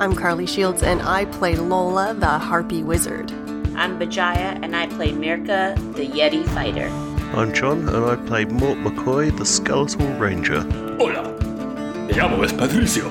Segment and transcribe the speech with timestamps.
[0.00, 3.30] I'm Carly Shields, and I play Lola, the Harpy Wizard.
[3.76, 6.86] I'm Bajaya, and I play Mirka, the Yeti Fighter.
[7.36, 10.62] I'm John, and I play Mort McCoy, the Skeletal Ranger.
[10.96, 11.24] Hola,
[12.06, 13.10] me llamo es Patricio.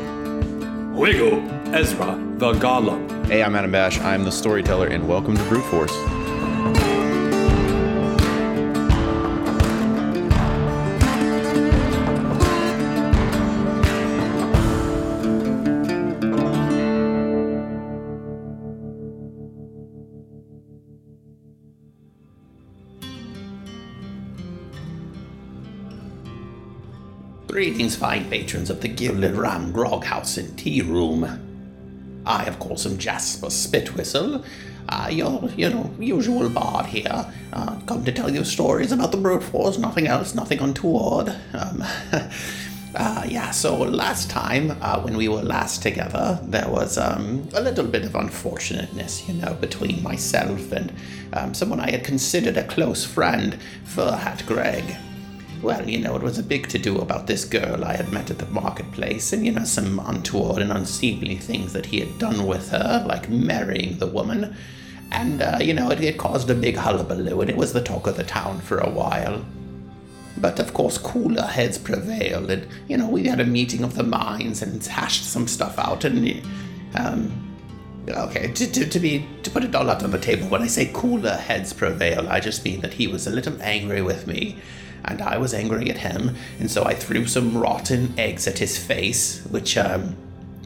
[0.96, 3.24] Juego Ezra, the Golem.
[3.28, 4.00] Hey, I'm Adam Bash.
[4.00, 5.96] I'm the storyteller, and welcome to Brute Force.
[27.80, 32.22] Greetings, fine patrons of the Gilded Ram Grog House and Tea Room.
[32.26, 34.44] I, of course, am Jasper Spitwhistle,
[34.90, 39.18] uh, your, you know, usual bard here, uh, come to tell you stories about the
[39.18, 41.30] brute force, nothing else, nothing untoward.
[41.54, 41.82] Um,
[42.96, 47.62] uh, yeah, so last time, uh, when we were last together, there was um, a
[47.62, 50.92] little bit of unfortunateness, you know, between myself and
[51.32, 54.98] um, someone I had considered a close friend, Furhat Greg.
[55.62, 58.32] Well, you know, it was a big to do about this girl I had met
[58.32, 62.48] at the marketplace, and, you know, some untoward and unseemly things that he had done
[62.48, 64.56] with her, like marrying the woman.
[65.12, 68.08] And, uh, you know, it, it caused a big hullabaloo, and it was the talk
[68.08, 69.46] of the town for a while.
[70.38, 74.04] But of course, cooler heads prevailed, and, you know, we had a meeting of the
[74.04, 76.42] minds and hashed some stuff out, and,
[76.96, 77.46] um,
[78.08, 80.68] Okay, to, to, to be to put it all out on the table, when I
[80.68, 84.58] say cooler heads prevail, I just mean that he was a little angry with me,
[85.06, 88.78] and I was angry at him, and so I threw some rotten eggs at his
[88.78, 90.16] face, which um,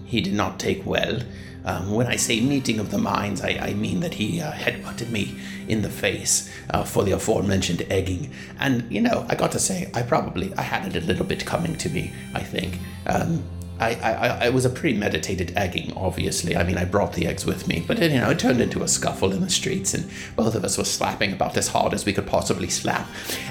[0.06, 1.22] he did not take well.
[1.66, 5.10] Um, when I say meeting of the minds, I, I mean that he uh, headbutted
[5.10, 8.32] me in the face uh, for the aforementioned egging.
[8.60, 11.46] And you know, I got to say, I probably I had it a little bit
[11.46, 12.12] coming to me.
[12.34, 12.80] I think.
[13.08, 13.44] Um,
[13.84, 16.56] I, I, I, it was a premeditated egging, obviously.
[16.56, 18.88] I mean, I brought the eggs with me, but you know, it turned into a
[18.88, 22.14] scuffle in the streets, and both of us were slapping about as hard as we
[22.14, 23.08] could possibly slap.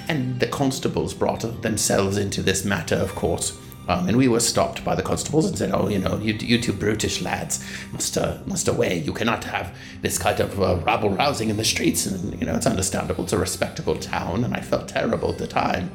[0.09, 3.59] And the constables brought themselves into this matter, of course.
[3.89, 6.61] Um, and we were stopped by the constables and said, "Oh, you know, you, you
[6.61, 8.99] two brutish lads must uh, must away.
[8.99, 12.55] You cannot have this kind of uh, rabble rousing in the streets." And you know,
[12.55, 13.25] it's understandable.
[13.25, 15.91] It's a respectable town, and I felt terrible at the time.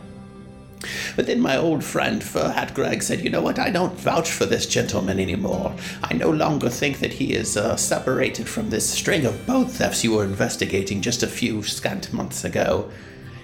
[1.15, 3.59] But then my old friend Furhat Greg said, You know what?
[3.59, 5.75] I don't vouch for this gentleman anymore.
[6.03, 10.03] I no longer think that he is uh, separated from this string of boat thefts
[10.03, 12.91] you were investigating just a few scant months ago.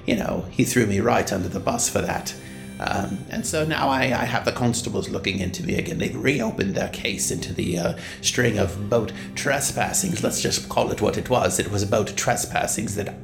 [0.05, 2.35] You know, he threw me right under the bus for that.
[2.79, 5.99] Um, and so now I, I, have the constables looking into me again.
[5.99, 10.23] They've reopened their case into the uh, string of boat trespassings.
[10.23, 11.59] Let's just call it what it was.
[11.59, 13.15] It was boat trespassings that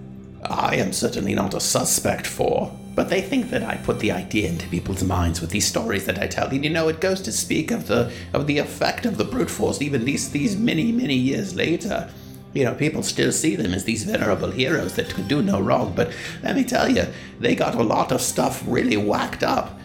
[0.43, 2.71] I am certainly not a suspect for.
[2.99, 6.19] But they think that I put the idea into people's minds with these stories that
[6.19, 6.49] I tell.
[6.49, 9.49] And you know, it goes to speak of the of the effect of the brute
[9.49, 10.65] force even these these mm-hmm.
[10.65, 12.09] many, many years later.
[12.53, 15.93] You know, people still see them as these venerable heroes that could do no wrong.
[15.95, 16.11] But
[16.43, 17.05] let me tell you,
[17.39, 19.78] they got a lot of stuff really whacked up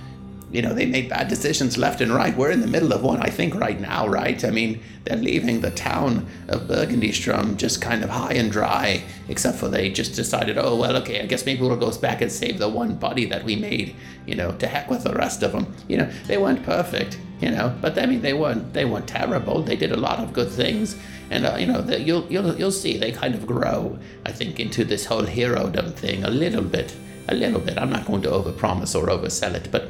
[0.54, 2.37] you know, they made bad decisions left and right.
[2.37, 4.42] We're in the middle of one, I think, right now, right?
[4.44, 9.59] I mean, they're leaving the town of Burgundystrom just kind of high and dry, except
[9.59, 12.60] for they just decided, oh, well, okay, I guess maybe we'll go back and save
[12.60, 15.75] the one buddy that we made, you know, to heck with the rest of them.
[15.88, 19.60] You know, they weren't perfect, you know, but I mean, they weren't, they weren't terrible.
[19.60, 20.94] They did a lot of good things.
[21.31, 24.60] And, uh, you know, the, you'll, you'll, you'll see they kind of grow, I think,
[24.60, 26.94] into this whole herodom thing a little bit.
[27.26, 27.78] A little bit.
[27.78, 29.88] I'm not going to overpromise or oversell it, but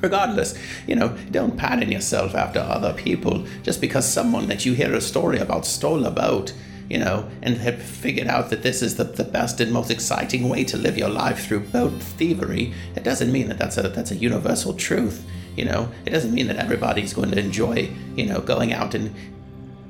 [0.00, 4.94] regardless, you know, don't pattern yourself after other people just because someone that you hear
[4.94, 6.52] a story about stole a boat,
[6.88, 10.48] you know, and have figured out that this is the, the best and most exciting
[10.48, 12.74] way to live your life through boat thievery.
[12.96, 15.24] It doesn't mean that that's a that's a universal truth.
[15.56, 19.14] You know, it doesn't mean that everybody's going to enjoy, you know, going out and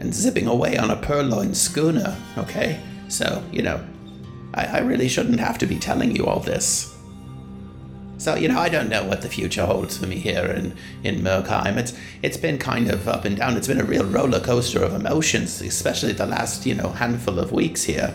[0.00, 2.16] and zipping away on a purloined schooner.
[2.37, 3.84] Okay, so you know,
[4.54, 6.90] I, I really shouldn't have to be telling you all this.
[8.20, 11.22] So you know, I don't know what the future holds for me here in in
[11.22, 11.78] Murkheim.
[11.78, 13.56] It's it's been kind of up and down.
[13.56, 17.50] It's been a real roller coaster of emotions, especially the last you know handful of
[17.50, 18.14] weeks here.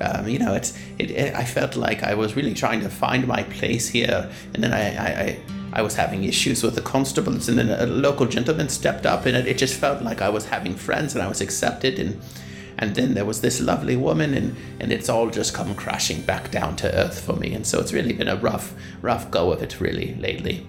[0.00, 3.26] Um, you know, it's it, it, I felt like I was really trying to find
[3.26, 5.38] my place here, and then I, I, I
[5.72, 9.36] I was having issues with the constables, and then a local gentleman stepped up, and
[9.36, 12.20] it, it just felt like I was having friends and I was accepted, and
[12.80, 16.50] and then there was this lovely woman and and it's all just come crashing back
[16.50, 17.52] down to earth for me.
[17.54, 20.66] And so it's really been a rough rough go of it really lately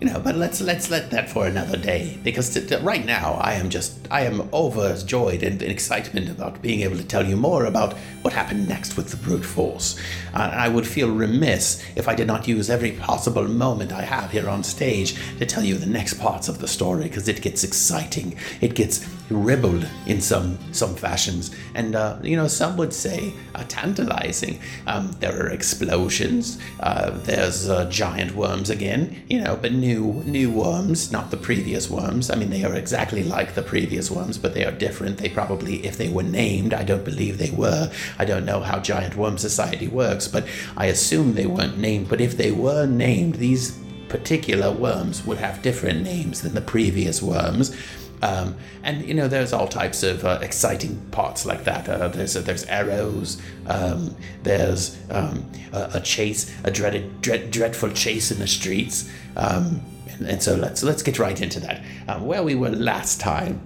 [0.00, 3.32] you know, but let's let's let that for another day because t- t- right now
[3.40, 7.34] I am just I am overjoyed and in excitement about being able to tell you
[7.34, 9.98] more about what happened next with the brute force.
[10.34, 14.30] Uh, I would feel remiss if I did not use every possible moment I have
[14.32, 17.64] here on stage to tell you the next parts of the story because it gets
[17.64, 23.32] exciting, it gets ribald in some some fashions, and uh, you know some would say
[23.54, 24.60] uh, tantalizing.
[24.86, 26.58] Um, there are explosions.
[26.80, 31.88] Uh, there's uh, giant worms again, you know, but new new worms, not the previous
[31.88, 32.30] worms.
[32.30, 35.18] I mean, they are exactly like the previous worms, but they are different.
[35.18, 37.90] They probably, if they were named, I don't believe they were.
[38.18, 40.46] I don't know how Giant Worm Society works, but
[40.76, 42.08] I assume they weren't named.
[42.08, 43.78] But if they were named, these
[44.08, 47.76] particular worms would have different names than the previous worms.
[48.22, 51.88] Um, and you know, there's all types of uh, exciting parts like that.
[51.88, 53.40] Uh, there's there's arrows.
[53.66, 59.10] Um, there's um, a, a chase, a dreaded, dread, dreadful chase in the streets.
[59.36, 61.82] Um, and, and so let's let's get right into that.
[62.08, 63.60] Um, where we were last time,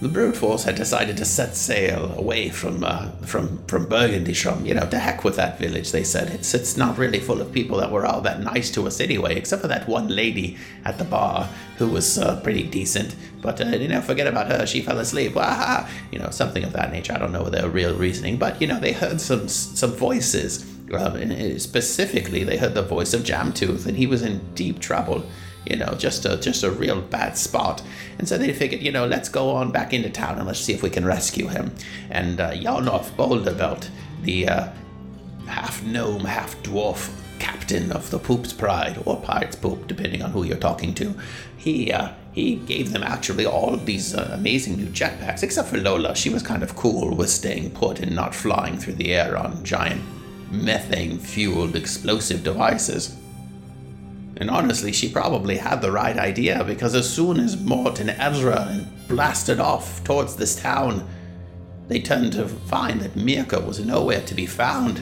[0.00, 4.34] the brute force had decided to set sail away from uh, from from Burgundy.
[4.34, 5.90] From you know, to heck with that village.
[5.90, 8.86] They said it's it's not really full of people that were all that nice to
[8.86, 11.48] us anyway, except for that one lady at the bar
[11.78, 13.16] who was uh, pretty decent.
[13.40, 14.66] But uh, you know, forget about her.
[14.66, 15.36] She fell asleep.
[16.12, 17.12] You know, something of that nature.
[17.12, 20.64] I don't know their real reasoning, but you know, they heard some some voices.
[20.92, 25.26] Um, specifically, they heard the voice of Jamtooth, and he was in deep trouble
[25.66, 27.82] you know, just a just a real bad spot.
[28.18, 30.72] And so they figured, you know, let's go on back into town and let's see
[30.72, 31.74] if we can rescue him.
[32.10, 33.88] And uh, Yarnoff Boulderbelt,
[34.22, 34.68] the uh,
[35.46, 40.44] half gnome, half dwarf captain of the Poop's Pride or Pirate's Poop, depending on who
[40.44, 41.14] you're talking to,
[41.56, 45.78] he uh, he gave them actually all of these uh, amazing new jetpacks, except for
[45.78, 46.14] Lola.
[46.14, 49.64] She was kind of cool with staying put and not flying through the air on
[49.64, 50.02] giant
[50.50, 53.16] methane fueled explosive devices.
[54.38, 58.84] And honestly, she probably had the right idea because as soon as Mort and Ezra
[59.08, 61.08] blasted off towards this town,
[61.88, 64.98] they turned to find that Mirka was nowhere to be found.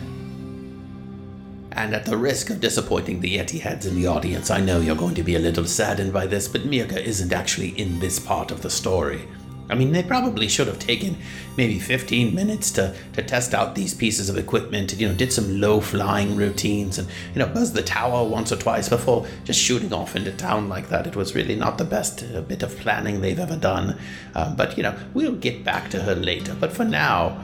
[1.73, 4.95] And at the risk of disappointing the Yeti heads in the audience, I know you're
[4.95, 8.53] going to be a little saddened by this, but Mirka isn't actually in this part
[8.53, 9.27] of the story.
[9.71, 11.17] I mean, they probably should have taken
[11.57, 15.61] maybe 15 minutes to, to test out these pieces of equipment you know, did some
[15.61, 19.93] low flying routines and, you know, buzz the tower once or twice before just shooting
[19.93, 21.07] off into town like that.
[21.07, 23.99] It was really not the best uh, bit of planning they've ever done.
[24.35, 26.55] Um, but, you know, we'll get back to her later.
[26.59, 27.43] But for now,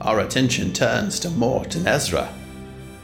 [0.00, 2.32] our attention turns to Mort and Ezra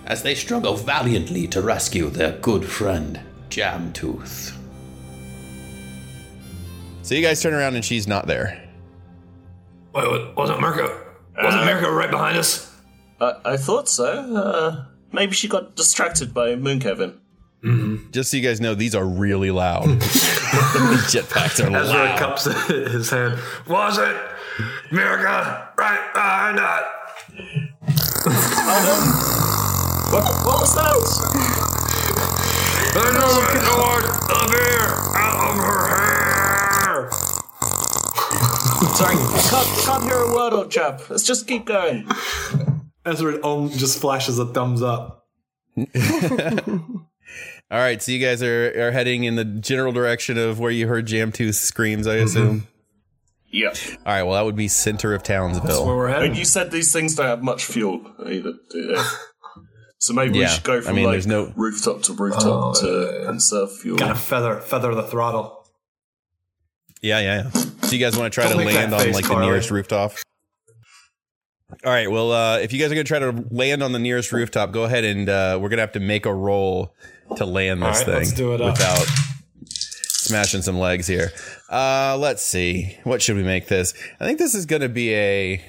[0.07, 3.21] as they struggle valiantly to rescue their good friend,
[3.51, 4.58] Jamtooth.
[7.09, 8.63] So you guys turn around and she's not there.
[9.95, 10.95] Wait, wa- wasn't Mirka?
[11.43, 12.71] Wasn't Mirka right behind us?
[13.19, 14.37] I, I thought so.
[14.37, 17.17] Uh, maybe she got distracted by Moonkevin.
[18.13, 19.87] Just so you guys know, these are really loud.
[19.89, 20.03] these
[21.09, 22.19] jetpacks are Ezra loud.
[22.19, 23.39] cups his hand.
[23.67, 24.15] Was it
[24.91, 26.85] Mirka right behind us?
[30.13, 30.93] What, what was that?
[32.93, 34.53] There's no noise of
[38.99, 41.09] Sorry, can't, can't hear a word, old chap.
[41.09, 42.09] Let's just keep going.
[43.07, 45.27] Ezra um, just flashes a thumbs up.
[47.71, 50.89] All right, so you guys are, are heading in the general direction of where you
[50.89, 52.67] heard Jamtooth screams, I assume.
[53.51, 53.77] Yep.
[54.05, 55.87] All right, well, that would be center of Townsville.
[55.87, 56.35] Where we're And heading.
[56.37, 59.03] you said these things don't have much fuel either, do they?
[59.99, 63.27] So maybe we should go I from mean, like no- rooftop to rooftop Oh, to
[63.27, 63.97] conserve fuel.
[63.97, 65.67] Gotta feather feather the throttle.
[67.01, 67.63] Yeah, yeah, yeah.
[67.89, 70.13] So you guys want to try Don't to land on face, like the nearest rooftop?
[71.85, 72.11] All right.
[72.11, 74.85] Well, uh, if you guys are gonna try to land on the nearest rooftop, go
[74.85, 76.95] ahead and uh, we're gonna have to make a roll
[77.37, 78.75] to land this All right, thing let's do it up.
[78.75, 79.07] without
[79.69, 81.31] smashing some legs here.
[81.71, 82.99] Uh, let's see.
[83.05, 83.95] What should we make this?
[84.21, 85.63] I think this is gonna be a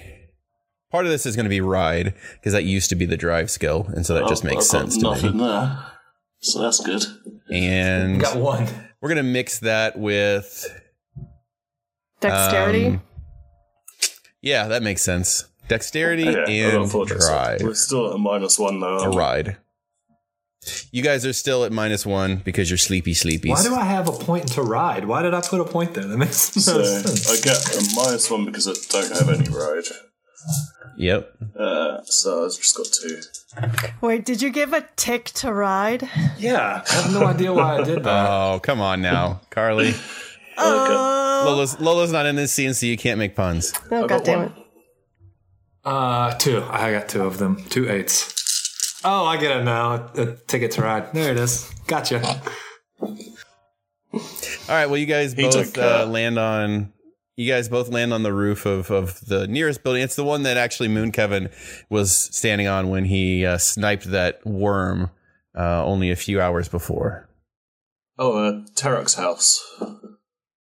[0.91, 3.88] part of this is gonna be ride because that used to be the drive skill,
[3.93, 5.43] and so that just I've- makes I've got sense to nothing me.
[5.47, 5.85] there,
[6.39, 7.03] so that's good.
[7.51, 8.67] And Got one.
[9.01, 10.65] we're gonna mix that with
[12.21, 12.85] Dexterity.
[12.88, 13.01] Um,
[14.41, 15.45] yeah, that makes sense.
[15.67, 17.27] Dexterity Okay, hold and Fortress.
[17.27, 17.61] drive.
[17.61, 18.97] We're still at a minus one though.
[18.99, 19.57] A ride.
[20.91, 23.49] You guys are still at minus one because you're sleepy sleepy.
[23.49, 25.05] Why do I have a point to ride?
[25.05, 26.05] Why did I put a point there?
[26.05, 27.29] That makes no So sense.
[27.29, 29.83] I get a minus one because I don't have any ride.
[30.97, 31.33] Yep.
[31.57, 33.21] Uh, so I've just got two.
[34.01, 36.09] Wait, did you give a tick to ride?
[36.38, 38.29] Yeah, I have no idea why I did that.
[38.29, 39.93] Oh, come on now, Carly.
[40.61, 43.73] Oh, Lola's, Lola's not in this scene, so you can't make puns.
[43.91, 44.51] oh got god damn it.
[45.85, 46.63] Uh, two.
[46.69, 47.63] I got two of them.
[47.69, 49.01] Two eights.
[49.03, 50.11] Oh, I get it now.
[50.15, 51.13] A ticket to ride.
[51.13, 51.71] There it is.
[51.87, 52.41] Gotcha.
[53.01, 53.15] All
[54.67, 54.87] right.
[54.87, 56.93] Well, you guys He both took, uh, uh, land on.
[57.37, 60.03] You guys both land on the roof of, of the nearest building.
[60.03, 61.49] It's the one that actually Moon Kevin
[61.89, 65.09] was standing on when he uh, sniped that worm
[65.57, 67.29] uh, only a few hours before.
[68.17, 69.63] Oh, uh, Tarek's house.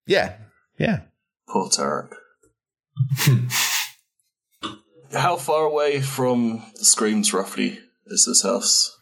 [0.09, 0.37] Yeah.
[0.79, 1.03] Yeah.
[1.49, 2.13] Poor Tarek.
[5.13, 8.97] How far away from the screams, roughly, is this house?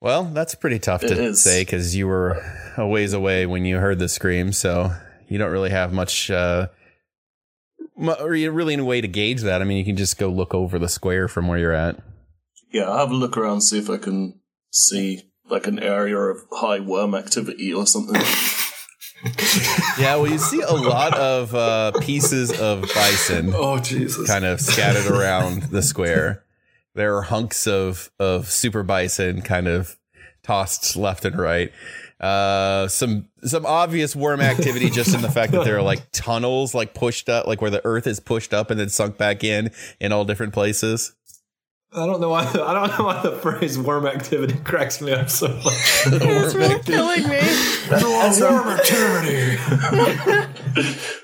[0.00, 1.42] Well, that's pretty tough It to is.
[1.42, 2.42] say because you were
[2.76, 4.92] a ways away when you heard the scream, so
[5.28, 6.68] you don't really have much, uh,
[8.20, 9.60] or you really any way to gauge that.
[9.60, 11.98] I mean, you can just go look over the square from where you're at.
[12.72, 16.38] Yeah, I'll have a look around, see if I can see like an area of
[16.52, 18.20] high worm activity or something.
[19.98, 24.26] Yeah, well, you see a lot of uh, pieces of bison Oh Jesus!
[24.28, 26.44] kind of scattered around the square.
[26.94, 29.98] There are hunks of of super bison kind of
[30.42, 31.72] tossed left and right.
[32.20, 36.74] Uh, some some obvious worm activity just in the fact that there are like tunnels
[36.74, 39.70] like pushed up, like where the earth is pushed up and then sunk back in
[39.98, 41.14] in all different places.
[41.96, 42.42] I don't know why.
[42.46, 46.02] I don't know why the phrase "worm activity" cracks me up so much.
[46.06, 47.40] It's really killing me.
[48.40, 49.56] worm activity.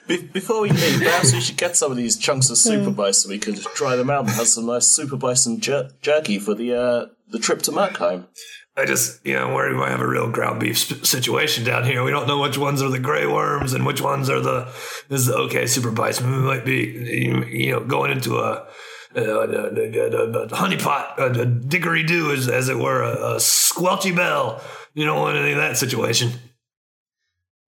[0.08, 3.30] Be- before we leave, perhaps we should get some of these chunks of super bison.
[3.30, 6.74] We could dry them out and have some nice super bison jer- jerky for the
[6.74, 8.26] uh, the trip to Markheim.
[8.74, 11.84] I just, you know, worried we might have a real ground beef sp- situation down
[11.84, 12.02] here.
[12.02, 14.72] We don't know which ones are the gray worms and which ones are the
[15.10, 16.30] this is the okay super bison.
[16.32, 18.66] We might be, you you know, going into a.
[19.14, 23.34] A, a, a, a honeypot, uh, uh, a, a dickery-do, as, as it were, a,
[23.34, 24.62] a squelchy bell.
[24.94, 26.32] You don't want any of that situation.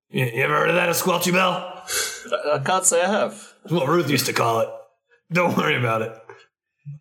[0.10, 1.84] You, you ever heard of that, a squelchy bell?
[2.46, 3.32] I, I can't say I have.
[3.64, 4.70] That's what Ruth used to call it.
[5.32, 6.16] Don't worry about it.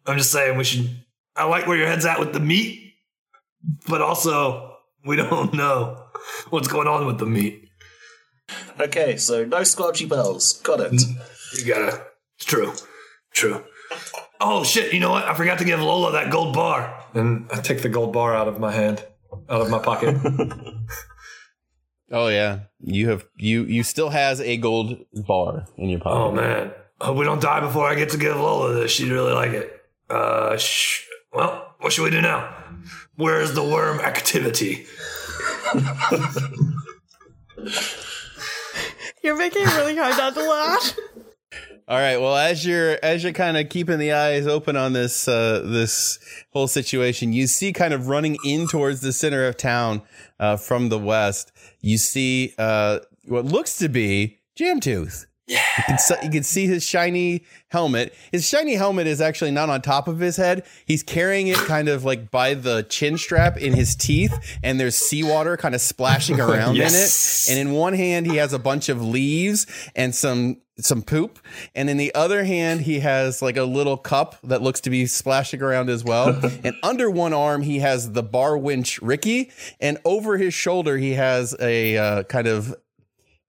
[0.07, 0.91] I'm just saying we should.
[1.37, 2.95] I like where your head's at with the meat,
[3.87, 6.07] but also we don't know
[6.51, 7.69] what's going on with the meat.
[8.81, 10.55] Okay, so no squelchy bells.
[10.63, 11.03] Got it.
[11.57, 12.05] You gotta.
[12.37, 12.73] It's true.
[13.33, 13.63] True.
[14.47, 14.93] Oh shit!
[14.93, 15.25] You know what?
[15.25, 17.03] I forgot to give Lola that gold bar.
[17.15, 19.03] and I take the gold bar out of my hand,
[19.49, 20.17] out of my pocket.
[22.13, 26.17] Oh yeah, you have you you still has a gold bar in your pocket.
[26.17, 26.71] Oh man.
[27.01, 28.93] Hope we don't die before I get to give Lola this.
[28.93, 29.83] She'd really like it.
[30.09, 32.55] Uh, sh- well, what should we do now?
[33.17, 34.87] Where's the worm activity?
[39.23, 40.97] You're making it really hard not to laugh.
[41.87, 42.17] All right.
[42.17, 46.19] Well, as you're as you're kind of keeping the eyes open on this uh, this
[46.51, 50.01] whole situation, you see kind of running in towards the center of town
[50.41, 51.53] uh, from the west.
[51.83, 55.27] You see uh, what looks to be Jamtooth.
[55.47, 55.61] Yeah.
[55.77, 58.15] You can, you can see his shiny helmet.
[58.33, 60.65] His shiny helmet is actually not on top of his head.
[60.87, 64.97] He's carrying it kind of like by the chin strap in his teeth, and there's
[64.97, 67.47] seawater kind of splashing around Yes.
[67.47, 67.59] in it.
[67.61, 71.39] And in one hand, he has a bunch of leaves and some some poop,
[71.75, 75.07] and in the other hand, he has like a little cup that looks to be
[75.07, 76.41] splashing around as well.
[76.65, 79.51] and under one arm, he has the bar winch Ricky,
[79.81, 82.75] and over his shoulder, he has a uh, kind of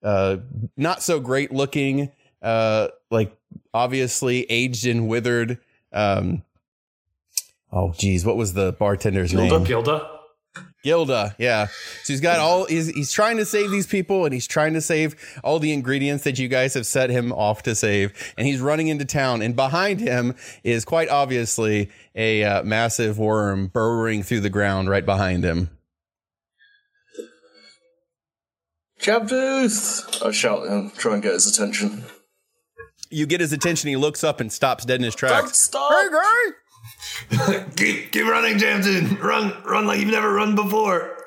[0.03, 0.38] uh,
[0.77, 3.36] not so great looking, uh, like
[3.74, 5.58] obviously aged and withered.
[5.91, 6.44] Um,
[7.72, 9.63] oh, geez, what was the bartender's name?
[9.63, 10.14] Gilda.
[10.86, 11.65] Gilda, yeah.
[12.04, 14.82] So he's got all he's he's trying to save these people and he's trying to
[14.82, 18.13] save all the ingredients that you guys have set him off to save.
[18.38, 23.65] And he's running into town and behind him is quite obviously a uh, massive worm
[23.65, 25.72] burrowing through the ground right behind him.
[29.01, 30.24] Jamtooth!
[30.24, 32.04] I shout at him, try and get his attention.
[33.10, 35.58] You get his attention, he looks up and stops dead in his Don't tracks.
[35.58, 35.92] stop!
[37.75, 39.17] keep keep running, Jamson.
[39.17, 41.17] Run, run like you've never run before.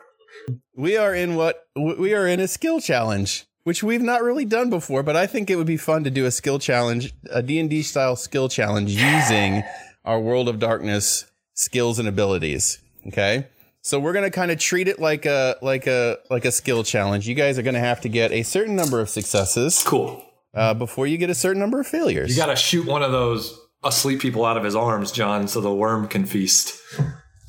[0.77, 4.71] We are in what we are in a skill challenge, which we've not really done
[4.71, 7.83] before, but I think it would be fun to do a skill challenge, a D&D
[7.83, 9.63] style skill challenge using
[10.05, 12.79] our World of Darkness skills and abilities,
[13.09, 13.49] okay?
[13.83, 16.85] So we're going to kind of treat it like a like a like a skill
[16.85, 17.27] challenge.
[17.27, 20.23] You guys are going to have to get a certain number of successes Cool.
[20.55, 22.31] uh, before you get a certain number of failures.
[22.31, 25.61] You got to shoot one of those asleep people out of his arms, John, so
[25.61, 26.81] the worm can feast.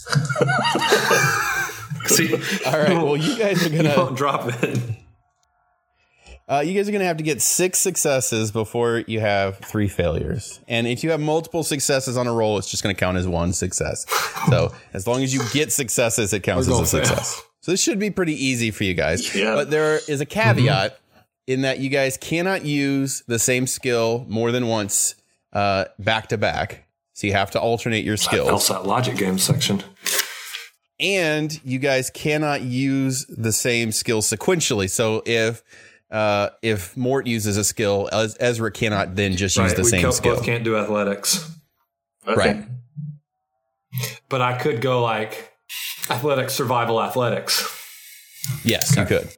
[2.05, 2.33] See,
[2.65, 2.93] All right.
[2.93, 4.79] Well, you guys are you going won't to drop it.
[6.47, 9.87] Uh, you guys are going to have to get six successes before you have three
[9.87, 10.59] failures.
[10.67, 13.27] And if you have multiple successes on a roll, it's just going to count as
[13.27, 14.05] one success.
[14.49, 17.05] So as long as you get successes, it counts as go a fail.
[17.05, 17.43] success.
[17.61, 19.35] So this should be pretty easy for you guys.
[19.35, 19.53] Yeah.
[19.53, 20.97] But there is a caveat
[21.45, 25.13] in that you guys cannot use the same skill more than once
[25.53, 26.85] uh, back to back.
[27.13, 28.47] So you have to alternate your skills.
[28.49, 29.83] Else that logic game section.
[30.99, 34.89] and you guys cannot use the same skill sequentially.
[34.89, 35.63] So if
[36.11, 40.35] uh, if Mort uses a skill, Ezra cannot then just use the we same skill.
[40.35, 41.49] both can't do athletics,
[42.25, 42.65] Right.
[44.27, 45.53] but I could go like
[46.09, 47.67] athletics, survival, athletics.
[48.63, 49.29] Yes, you could.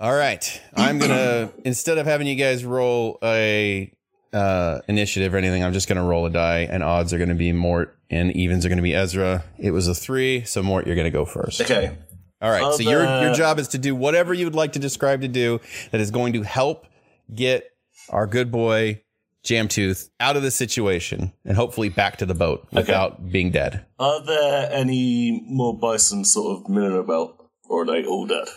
[0.00, 0.60] All right.
[0.74, 3.92] I'm gonna instead of having you guys roll a
[4.32, 7.52] uh, initiative or anything, I'm just gonna roll a die, and odds are gonna be
[7.52, 9.44] Mort, and evens are gonna be Ezra.
[9.58, 11.60] It was a three, so Mort, you're gonna go first.
[11.60, 11.96] Okay.
[12.40, 12.72] All right.
[12.74, 15.60] so your your job is to do whatever you would like to describe to do
[15.90, 16.86] that is going to help
[17.34, 17.72] get
[18.10, 19.02] our good boy
[19.44, 23.84] Jamtooth out of the situation and hopefully back to the boat without being dead.
[23.98, 27.36] Are there any more bison sort of milling about,
[27.68, 28.48] or are they all dead?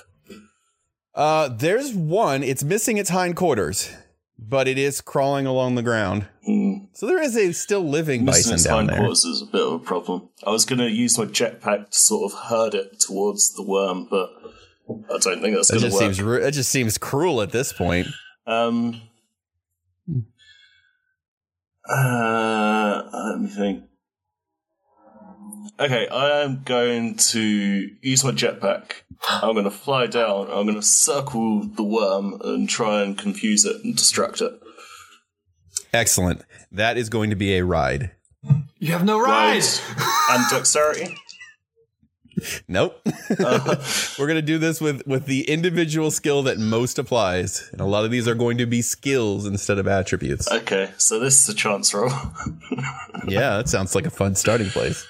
[1.13, 2.43] Uh, there's one.
[2.43, 3.91] It's missing its hindquarters,
[4.41, 6.27] but it is crawling along the ground.
[6.93, 8.95] So there is a still living Missing bison its down there.
[8.97, 10.29] hindquarters is a bit of a problem.
[10.45, 14.07] I was going to use my jetpack to sort of herd it towards the worm,
[14.09, 14.29] but
[14.89, 15.99] I don't think that's That going to work.
[16.01, 18.07] seems ru- that just seems cruel at this point.
[18.47, 19.01] Um.
[21.89, 23.83] Uh, let me think.
[25.79, 28.93] Okay, I am going to use my jetpack.
[29.27, 30.47] I'm going to fly down.
[30.47, 34.53] I'm going to circle the worm and try and confuse it and distract it.
[35.93, 36.43] Excellent.
[36.71, 38.11] That is going to be a ride.
[38.79, 39.81] You have no rise.
[40.29, 41.15] and dexterity.
[42.67, 42.99] Nope.
[44.17, 48.05] We're gonna do this with with the individual skill that most applies, and a lot
[48.05, 50.49] of these are going to be skills instead of attributes.
[50.51, 52.09] Okay, so this is a chance roll.
[53.27, 55.05] yeah, that sounds like a fun starting place.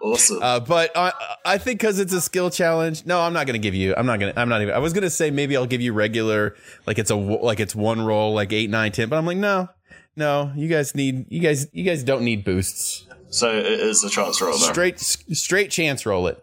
[0.00, 0.42] Awesome.
[0.42, 1.12] Uh, but I,
[1.44, 3.04] I think because it's a skill challenge.
[3.04, 3.94] No, I'm not going to give you.
[3.96, 4.40] I'm not going to.
[4.40, 4.74] I'm not even.
[4.74, 7.74] I was going to say maybe I'll give you regular, like it's a like it's
[7.74, 9.08] one roll, like eight, nine, ten.
[9.10, 9.68] But I'm like, no,
[10.16, 10.52] no.
[10.56, 11.26] You guys need.
[11.30, 11.66] You guys.
[11.72, 13.06] You guys don't need boosts.
[13.28, 14.52] So it is a chance roll.
[14.58, 14.72] Then.
[14.72, 16.42] Straight, straight chance roll it.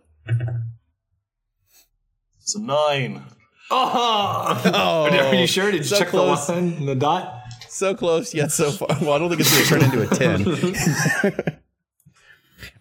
[2.42, 3.24] It's a nine.
[3.70, 5.72] Oh, Oh, are you sure?
[5.72, 6.48] Did you so check close.
[6.48, 7.34] the line and the dot?
[7.68, 8.88] So close yet so far.
[9.02, 11.60] Well, I don't think it's going to turn into a 10.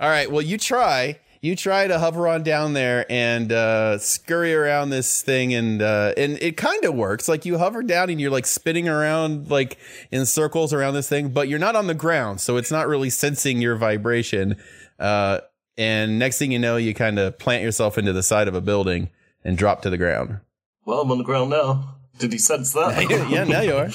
[0.00, 0.30] All right.
[0.30, 1.20] Well, you try.
[1.42, 6.12] You try to hover on down there and uh, scurry around this thing, and uh,
[6.16, 7.28] and it kind of works.
[7.28, 9.78] Like you hover down and you're like spinning around like
[10.10, 13.10] in circles around this thing, but you're not on the ground, so it's not really
[13.10, 14.56] sensing your vibration.
[14.98, 15.40] Uh,
[15.78, 18.60] and next thing you know, you kind of plant yourself into the side of a
[18.60, 19.10] building
[19.44, 20.40] and drop to the ground.
[20.84, 21.96] Well, I'm on the ground now.
[22.18, 23.08] Did he sense that?
[23.30, 23.90] yeah, now you are.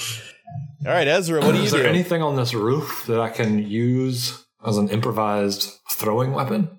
[0.86, 1.78] All right, Ezra, what do you Is do?
[1.78, 6.70] there anything on this roof that I can use as an improvised throwing weapon?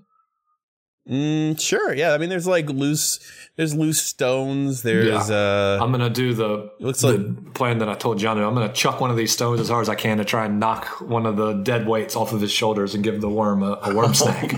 [1.09, 1.93] Mm, sure.
[1.93, 2.13] Yeah.
[2.13, 3.19] I mean, there's like loose,
[3.57, 4.83] there's loose stones.
[4.83, 8.37] There's, uh, I'm gonna do the, looks the plan that I told John.
[8.37, 10.61] I'm gonna chuck one of these stones as hard as I can to try and
[10.61, 13.79] knock one of the dead weights off of his shoulders and give the worm a,
[13.83, 14.53] a worm snack.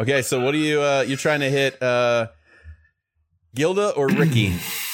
[0.00, 0.22] okay.
[0.22, 2.28] So what are you, uh, you're trying to hit, uh,
[3.54, 4.56] Gilda or Ricky?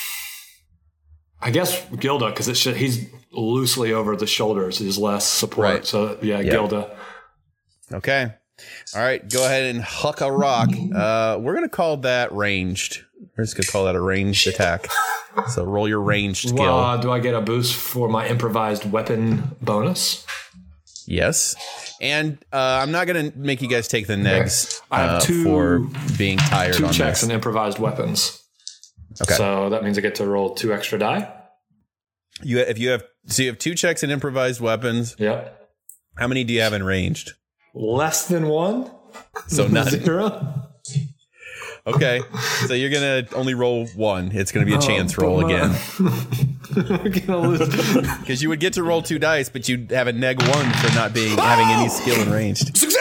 [1.41, 4.79] I guess Gilda because it's he's loosely over the shoulders.
[4.79, 5.65] he's less support.
[5.69, 5.87] Right.
[5.87, 6.43] So yeah.
[6.43, 6.97] Gilda.
[7.93, 8.35] okay.
[8.97, 9.29] All right.
[9.31, 10.69] Go ahead and huck a rock.
[10.71, 13.05] Uh, we're going to call that ranged.
[13.37, 14.89] We're just to call that a ranged attack.
[15.51, 16.65] So roll your ranged skill.
[16.65, 20.27] Well, uh, do I get a boost for my improvised weapon bonus?
[21.07, 21.55] Yes.
[22.01, 25.21] And uh, I'm not going to make you guys take the negs I have uh,
[25.21, 25.79] two- for
[26.19, 27.23] being tired Two on checks this.
[27.25, 28.38] and improvised weapons.
[29.23, 29.35] Okay.
[29.35, 31.33] So that means I get to roll two extra die.
[32.43, 35.17] You if you have so you have two checks in improvised weapons.
[35.19, 35.55] Yep.
[36.17, 37.33] How many do you have in ranged?
[37.75, 38.91] Less than one.
[39.49, 39.89] So none.
[39.89, 40.65] Zero.
[41.87, 42.21] Okay.
[42.67, 44.31] So you're gonna only roll one.
[44.33, 45.75] It's gonna be a Oh, chance but roll again.
[46.77, 48.19] We're gonna lose.
[48.21, 50.95] Because you would get to roll two dice, but you'd have a neg one for
[50.95, 52.77] not being having any skill in ranged.
[52.77, 52.98] Success.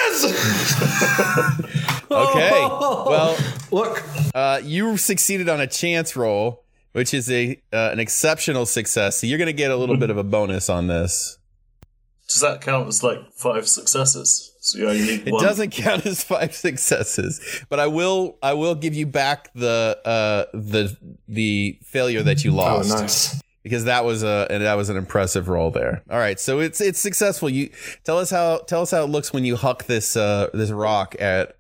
[2.10, 2.52] Okay.
[3.08, 3.38] Well,
[3.72, 4.04] look,
[4.36, 9.20] uh, you succeeded on a chance roll, which is a uh, an exceptional success.
[9.22, 11.38] So you're gonna get a little bit of a bonus on this.
[12.30, 14.52] Does that count as like five successes?
[14.60, 15.44] So you only need It one.
[15.44, 20.46] doesn't count as five successes, but I will I will give you back the uh
[20.54, 20.96] the
[21.28, 22.92] the failure that you lost.
[22.92, 23.42] Oh, nice.
[23.68, 26.02] Because that was a and that was an impressive roll there.
[26.10, 27.50] All right, so it's it's successful.
[27.50, 27.70] You
[28.06, 31.16] tell us how tell us how it looks when you huck this uh this rock
[31.20, 31.58] at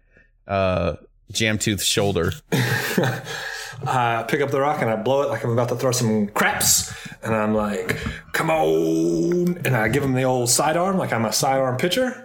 [0.47, 0.95] uh
[1.33, 2.31] Jamtooth's shoulder.
[3.85, 6.27] I pick up the rock and I blow it like I'm about to throw some
[6.29, 6.93] craps.
[7.21, 7.99] And I'm like,
[8.31, 9.57] come on.
[9.65, 12.23] And I give him the old sidearm like I'm a sidearm pitcher.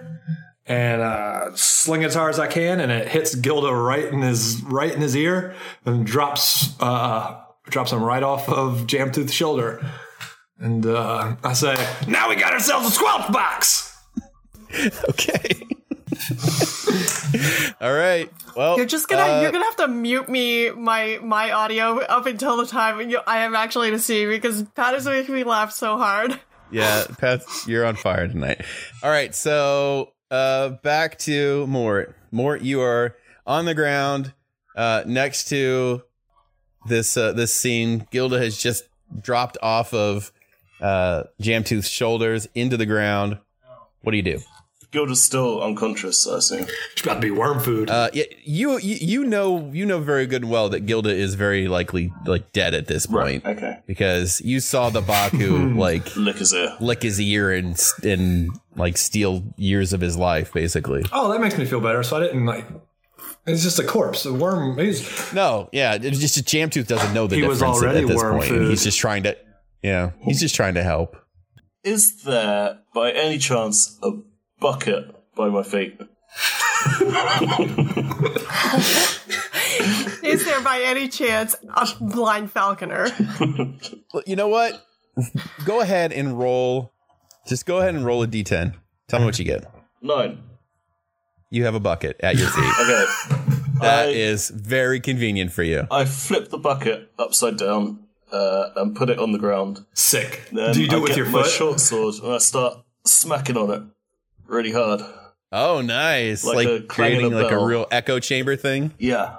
[0.65, 4.63] And uh, sling as hard as I can, and it hits Gilda right in his
[4.63, 9.85] right in his ear, and drops uh, drops him right off of Jamtooth's shoulder.
[10.59, 11.75] And uh, I say,
[12.07, 13.97] "Now we got ourselves a squelch box."
[15.11, 15.67] okay.
[17.81, 18.31] All right.
[18.57, 22.27] Well, You're just gonna uh, you're gonna have to mute me my my audio up
[22.27, 25.73] until the time you, I am actually to see because Pat is making me laugh
[25.73, 26.39] so hard.
[26.71, 28.65] Yeah, Pat, you're on fire tonight.
[29.03, 32.15] All right, so uh, back to Mort.
[32.31, 34.33] Mort, you are on the ground
[34.77, 36.03] uh, next to
[36.87, 38.07] this uh, this scene.
[38.11, 38.85] Gilda has just
[39.21, 40.33] dropped off of
[40.81, 43.39] uh, Jamtooth's shoulders into the ground.
[44.03, 44.41] What do you do?
[44.91, 46.67] Gilda's still unconscious, I assume.
[46.93, 47.89] It's about to be worm food.
[47.89, 51.35] Uh, yeah, you, you you know you know very good and well that Gilda is
[51.35, 53.43] very likely like dead at this point.
[53.47, 53.79] Okay.
[53.87, 56.77] Because you saw the Baku like Lick his ear.
[56.79, 61.03] lick his ear and and like steal years of his life, basically.
[61.11, 62.03] oh, that makes me feel better.
[62.03, 62.67] So I didn't like.
[63.47, 64.25] It's just a corpse.
[64.25, 64.79] A worm.
[64.79, 68.01] He's No, yeah, it's just a Jamtooth doesn't know the He was difference at- already
[68.03, 68.49] at this worm point.
[68.49, 68.71] food.
[68.71, 69.37] He's just trying to,
[69.83, 71.17] yeah, he's just trying to help.
[71.83, 74.11] Is there, by any chance, a
[74.61, 75.99] bucket by my feet?
[80.23, 83.09] Is there by any chance a blind falconer?
[84.27, 84.87] You know what?
[85.67, 86.93] go ahead and roll.
[87.49, 88.75] Just go ahead and roll a d10.
[89.09, 89.65] Tell me what you get.
[90.01, 90.43] Nine.
[91.53, 92.73] You have a bucket at your feet.
[92.81, 93.05] Okay.
[93.81, 95.87] That I- is very convenient for you.
[95.91, 97.99] I flip the bucket upside down
[98.33, 99.85] uh, and put it on the ground.
[99.93, 100.49] sick.
[100.51, 101.51] Then Do you do I it with get your my foot?
[101.51, 103.83] short sword and I start smacking on it
[104.47, 105.03] really hard.
[105.55, 106.43] Oh, nice!
[106.45, 108.93] Like Like, a creating a like a real echo chamber thing.
[108.99, 109.37] Yeah.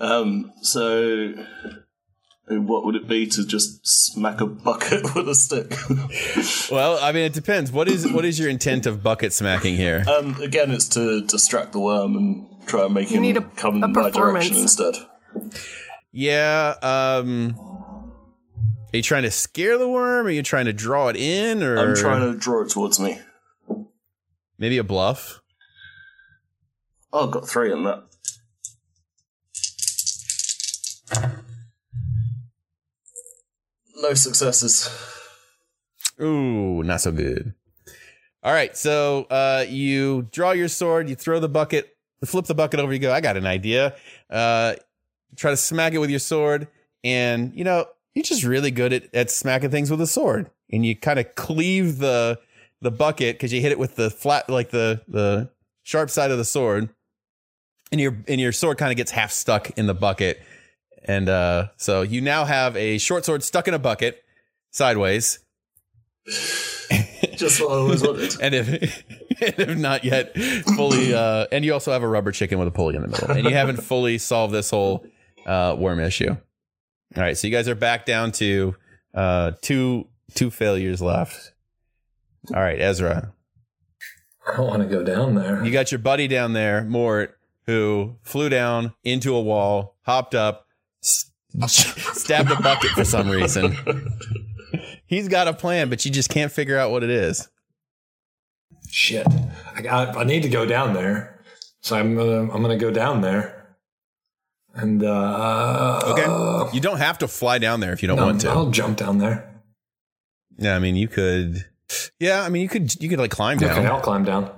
[0.00, 0.50] Um.
[0.62, 1.34] So,
[2.48, 5.72] what would it be to just smack a bucket with a stick?
[6.70, 7.72] Well, I mean, it depends.
[7.72, 10.04] What is what is your intent of bucket smacking here?
[10.08, 10.40] um.
[10.42, 13.86] Again, it's to distract the worm and try and make him need a- come a
[13.86, 14.48] in my performance.
[14.48, 14.94] direction instead.
[16.12, 16.74] Yeah.
[16.82, 17.56] Um.
[18.92, 20.26] Are you trying to scare the worm?
[20.26, 23.18] Are you trying to draw it in, or I'm trying to draw it towards me.
[24.58, 25.40] maybe a bluff?
[27.12, 28.04] Oh, I've got three in that.
[33.96, 34.88] No successes.
[36.20, 37.54] Ooh, not so good.
[38.42, 42.78] All right, so uh, you draw your sword, you throw the bucket, flip the bucket
[42.80, 43.94] over, you go, I got an idea.
[44.28, 44.74] Uh,
[45.36, 46.68] try to smack it with your sword,
[47.02, 50.50] and you know, you're just really good at, at smacking things with a sword.
[50.70, 52.38] And you kind of cleave the
[52.80, 55.50] the bucket because you hit it with the flat like the the
[55.82, 56.88] sharp side of the sword.
[57.92, 60.42] And your and your sword kind of gets half stuck in the bucket.
[61.04, 64.22] And uh, so you now have a short sword stuck in a bucket
[64.70, 65.38] sideways.
[67.36, 68.36] Just what I always wanted.
[68.40, 68.68] and if,
[69.42, 70.34] and if not yet
[70.76, 73.30] fully uh and you also have a rubber chicken with a pulley in the middle
[73.30, 75.04] and you haven't fully solved this whole
[75.46, 78.74] uh worm issue all right so you guys are back down to
[79.14, 81.52] uh two two failures left
[82.54, 83.32] all right ezra
[84.46, 85.64] I don't want to go down there.
[85.64, 87.36] you got your buddy down there mort
[87.66, 90.63] who flew down into a wall hopped up
[91.66, 93.76] stabbed a bucket for some reason
[95.06, 97.48] he's got a plan but you just can't figure out what it is
[98.94, 99.26] Shit.
[99.74, 101.42] I, got, I need to go down there.
[101.80, 103.76] So I'm gonna I'm gonna go down there.
[104.72, 108.40] And uh okay you don't have to fly down there if you don't no, want
[108.42, 109.52] to I'll jump down there.
[110.58, 111.64] Yeah, I mean you could.
[112.20, 112.94] Yeah, I mean you could.
[113.02, 113.78] You could like climb down.
[113.78, 113.86] Okay.
[113.86, 114.50] I'll climb down.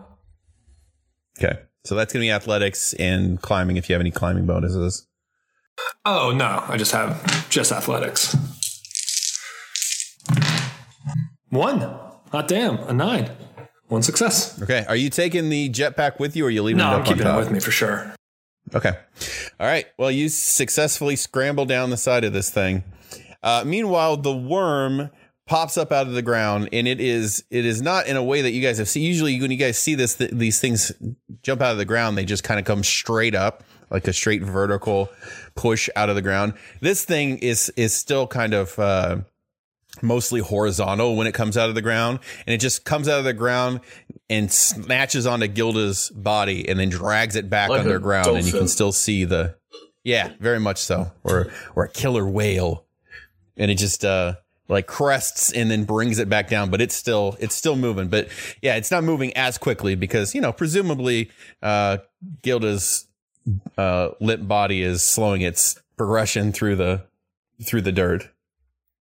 [1.39, 5.07] Okay, so that's gonna be athletics and climbing if you have any climbing bonuses.
[6.05, 8.37] Oh no, I just have just athletics.
[11.51, 11.81] One.
[12.33, 13.31] Hot damn, a nine.
[13.89, 14.61] One success.
[14.63, 17.05] Okay, are you taking the jetpack with you, or are you leaving No, it I'm
[17.05, 18.15] keeping it with me for sure.
[18.75, 18.93] Okay,
[19.61, 19.87] all right.
[19.97, 22.83] Well, you successfully scramble down the side of this thing.
[23.45, 25.11] Uh, meanwhile, the worm
[25.47, 28.43] pops up out of the ground, and it is it is not in a way
[28.43, 29.05] that you guys have seen.
[29.05, 30.91] Usually, when you guys see this, th- these things
[31.43, 34.43] jump out of the ground, they just kind of come straight up, like a straight
[34.43, 35.09] vertical
[35.55, 36.55] push out of the ground.
[36.81, 38.79] This thing is is still kind of.
[38.79, 39.19] Uh,
[40.03, 43.25] mostly horizontal when it comes out of the ground and it just comes out of
[43.25, 43.81] the ground
[44.29, 48.69] and snatches onto Gilda's body and then drags it back Like underground and you can
[48.69, 49.57] still see the
[50.05, 52.85] yeah very much so or or a killer whale
[53.57, 54.35] and it just uh
[54.69, 58.29] like crests and then brings it back down but it's still it's still moving but
[58.63, 61.31] yeah it's not moving as quickly because you know presumably
[61.63, 61.99] uh
[62.43, 63.07] Gilda's
[63.79, 67.05] uh limp body is slowing its progression through the
[67.65, 68.29] through the dirt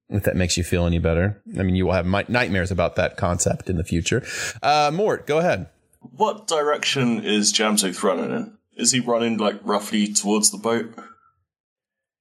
[0.09, 1.41] if that makes you feel any better.
[1.57, 4.23] I mean, you will have mi- nightmares about that concept in the future.
[4.61, 5.67] Uh, Mort, go ahead.
[5.99, 8.57] What direction is Jamtooth running in?
[8.77, 10.93] Is he running like roughly towards the boat?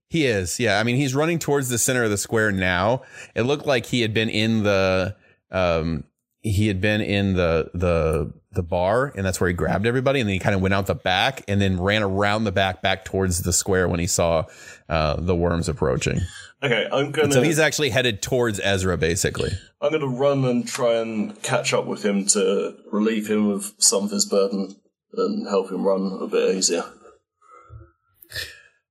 [0.08, 0.78] He is, yeah.
[0.78, 3.02] I mean, he's running towards the center of the square now.
[3.34, 5.16] It looked like he had been in the,
[5.50, 6.04] um,
[6.40, 10.28] he had been in the the the bar, and that's where he grabbed everybody, and
[10.28, 13.04] then he kind of went out the back and then ran around the back back
[13.04, 14.44] towards the square when he saw
[14.88, 16.20] uh, the worms approaching.
[16.62, 17.32] Okay, I'm gonna.
[17.32, 19.50] so he's actually headed towards Ezra, basically.
[19.82, 24.04] I'm gonna run and try and catch up with him to relieve him of some
[24.04, 24.74] of his burden
[25.12, 26.84] and help him run a bit easier.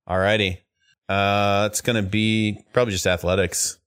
[0.08, 0.58] Alrighty.
[1.08, 3.78] Uh, it's gonna be probably just athletics,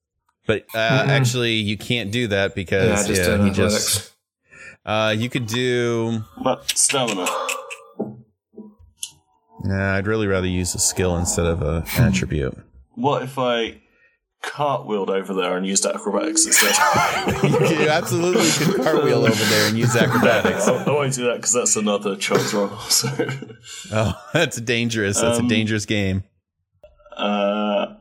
[0.45, 1.07] but uh, Mhm.
[1.07, 3.95] actually you can't do that because Yeah, just yeah, he athletics.
[3.95, 4.13] just.
[4.88, 6.23] Uh, you could do.
[6.41, 7.28] But stamina.
[9.63, 12.58] Nah, I'd really rather use a skill instead of a attribute.
[12.95, 13.82] What if I
[14.43, 16.76] cartwheeled over there and used acrobatics instead?
[17.82, 20.67] you absolutely could cartwheel over there and use acrobatics.
[20.67, 22.69] I, I won't do that because that's another chance roll.
[22.89, 23.10] So,
[23.91, 25.19] Oh, that's dangerous.
[25.19, 26.23] That's Um, a dangerous game.
[27.17, 27.95] uh,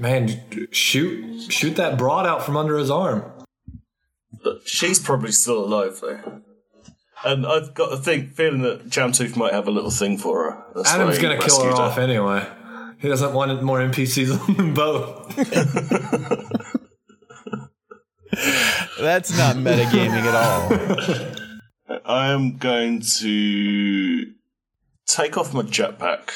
[0.00, 0.40] Man,
[0.72, 3.22] shoot shoot that broad out from under his arm.
[4.42, 6.42] But she's probably still alive though.
[7.24, 10.64] And I've got a thing, feeling that Jamtooth might have a little thing for her.
[10.76, 12.46] That's Adam's gonna kill her rescued off anyway.
[13.00, 15.34] He doesn't want more NPCs on them both.
[19.00, 22.00] That's not metagaming at all.
[22.04, 24.32] I am going to
[25.06, 26.30] take off my jetpack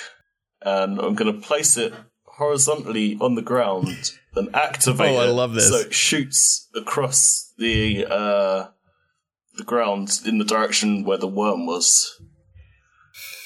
[0.62, 1.92] and I'm going to place it
[2.24, 3.88] horizontally on the ground
[4.34, 5.68] and activate Oh, I it love this.
[5.68, 8.66] so it shoots across the uh,
[9.56, 12.20] the ground in the direction where the worm was.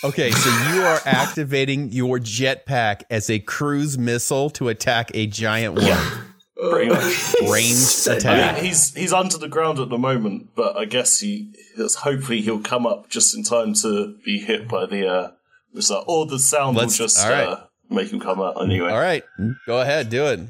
[0.05, 5.75] Okay, so you are activating your jetpack as a cruise missile to attack a giant
[5.75, 6.33] worm.
[6.71, 7.35] Pretty much.
[7.51, 8.55] Ranged I attack.
[8.57, 11.53] mean, he's he's under the ground at the moment, but I guess he
[11.99, 15.31] hopefully he'll come up just in time to be hit by the uh,
[15.75, 17.47] missile, or the sound Let's- will just right.
[17.49, 18.91] uh, make him come out anyway.
[18.91, 19.23] All right,
[19.67, 20.41] go ahead, do it.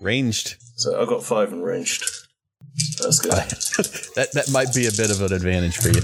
[0.00, 0.56] Ranged.
[0.76, 2.04] So I've got five and ranged.
[3.00, 3.32] That's good.
[4.16, 6.00] That that might be a bit of an advantage for you.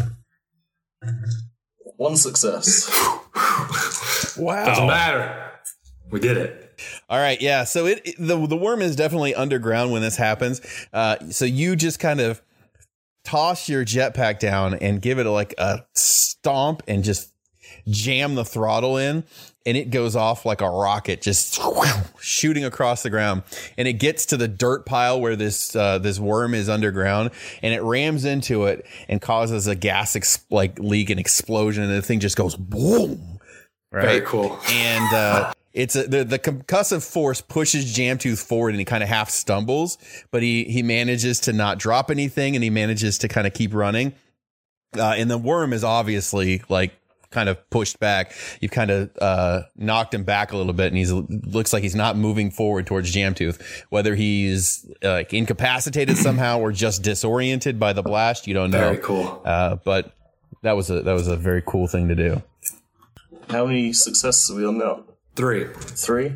[1.96, 2.88] One success.
[4.36, 4.66] Wow.
[4.66, 5.50] Doesn't matter.
[6.10, 6.80] We did it.
[7.08, 7.64] All right, yeah.
[7.64, 10.60] So it, it- the the worm is definitely underground when this happens.
[10.92, 12.42] Uh, so you just kind of
[13.24, 17.31] toss your jetpack down and give it like a stomp and just
[17.88, 19.24] jam the throttle in,
[19.64, 21.60] and it goes off like a rocket, just
[22.20, 23.42] shooting across the ground.
[23.76, 27.30] And it gets to the dirt pile where this uh, this worm is underground,
[27.62, 31.92] and it rams into it and causes a gas ex- like leak and explosion, and
[31.92, 33.38] the thing just goes boom.
[33.90, 34.04] Right.
[34.04, 34.58] Very cool.
[34.70, 39.08] And uh, it's a, the the concussive force pushes Jamtooth forward, and he kind of
[39.08, 39.98] half stumbles,
[40.30, 43.74] but he he manages to not drop anything, and he manages to kind of keep
[43.74, 44.14] running.
[44.96, 46.92] Uh, and the worm is obviously like
[47.32, 48.34] kind of pushed back.
[48.60, 51.94] You've kind of uh, knocked him back a little bit, and he looks like he's
[51.96, 53.60] not moving forward towards Jamtooth.
[53.90, 58.78] Whether he's uh, like incapacitated somehow or just disoriented by the blast, you don't know.
[58.78, 59.42] Very cool.
[59.44, 60.12] Uh, but
[60.62, 62.42] that was a that was a very cool thing to do.
[63.48, 65.04] How many successes are we on now?
[65.34, 65.66] Three.
[65.74, 66.32] Three.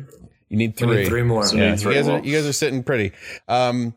[0.49, 0.95] You need We three.
[0.97, 1.43] need three more.
[1.45, 2.19] So Yeah, need three you guys more.
[2.19, 3.13] are you guys are sitting pretty.
[3.47, 3.95] Um,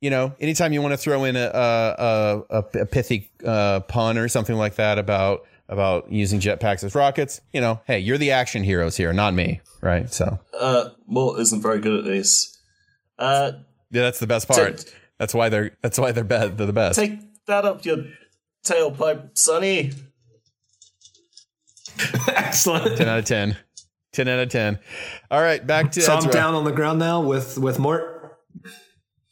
[0.00, 4.18] you know, anytime you want to throw in a a, a, a pithy uh, pun
[4.18, 8.30] or something like that about about using jetpacks as rockets, you know, hey, you're the
[8.30, 10.12] action heroes here, not me, right?
[10.12, 12.56] So Uh, Mort isn't very good at these.
[13.18, 13.52] Uh,
[13.90, 14.84] yeah, that's the best part.
[15.18, 16.98] That's why they're that's why they're be- they're the best.
[16.98, 18.04] take that up your
[18.64, 19.92] tailpipe, Sonny.
[22.28, 22.96] Excellent.
[22.98, 23.56] ten out of ten.
[24.12, 24.78] Ten out of ten.
[25.30, 28.12] All right, back to So I'm down on the ground now with with Mort.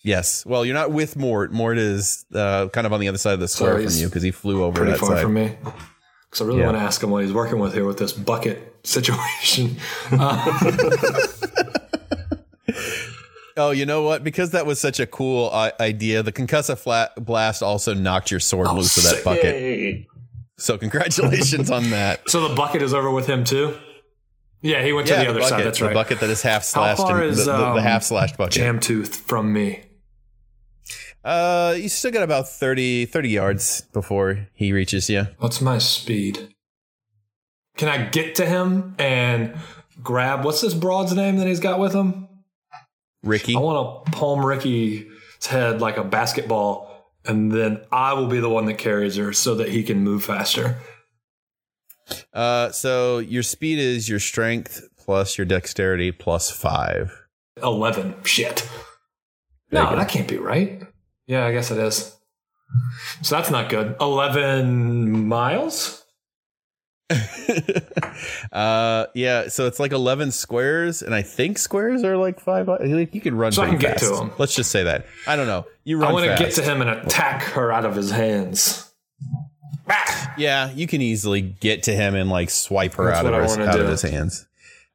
[0.02, 0.44] Yes.
[0.44, 1.52] Well, you're not with Mort.
[1.52, 4.06] Mort is uh, kind of on the other side of the So square from you
[4.06, 5.22] because he flew over Pretty that far side.
[5.22, 5.56] from me.
[6.34, 6.66] Because I really Yeah.
[6.66, 9.76] want to ask him what he's working with here with this bucket situation.
[10.10, 10.72] Uh,
[13.56, 14.24] Oh, you know what?
[14.24, 18.40] Because that was such a cool uh, idea, the concussive flat blast also knocked your
[18.40, 19.44] sword Oh, loose of that bucket.
[19.54, 20.08] Yay.
[20.58, 22.22] So congratulations on that.
[22.28, 23.76] so the bucket is over with him too.
[24.60, 25.64] Yeah, he went yeah, to the other bucket, side.
[25.66, 25.94] That's the right.
[25.94, 27.00] bucket that is half slashed.
[27.00, 28.54] How far and- is, the, the- the um, half slashed bucket.
[28.54, 29.82] Jam tooth from me.
[31.24, 35.26] Uh, you still got about 30, 30 yards before he reaches you.
[35.38, 36.54] What's my speed?
[37.76, 39.56] Can I get to him and
[40.02, 42.28] grab what's this broad's name that he's got with him?
[43.22, 43.56] Ricky.
[43.56, 45.06] I want to palm Ricky's
[45.46, 49.54] head like a basketball, and then I will be the one that carries her so
[49.56, 50.78] that he can move faster.
[52.34, 57.26] Uh, so your speed is your strength plus your dexterity plus five.
[57.62, 58.14] Eleven.
[58.24, 58.68] Shit.
[59.70, 60.82] No, that can't be right.
[61.26, 62.16] Yeah, I guess it is.
[63.22, 63.96] So that's not good.
[64.00, 66.04] Eleven miles.
[68.52, 69.48] uh, yeah.
[69.48, 72.68] So it's like eleven squares, and I think squares are like five.
[72.68, 73.52] Like you can run.
[73.52, 74.32] So I can get to him.
[74.38, 75.06] Let's just say that.
[75.26, 75.66] I don't know.
[75.84, 76.10] You run.
[76.10, 78.92] I want to get to him and attack her out of his hands.
[80.36, 83.58] Yeah, you can easily get to him and like swipe her That's out of his
[83.58, 84.46] out of his hands.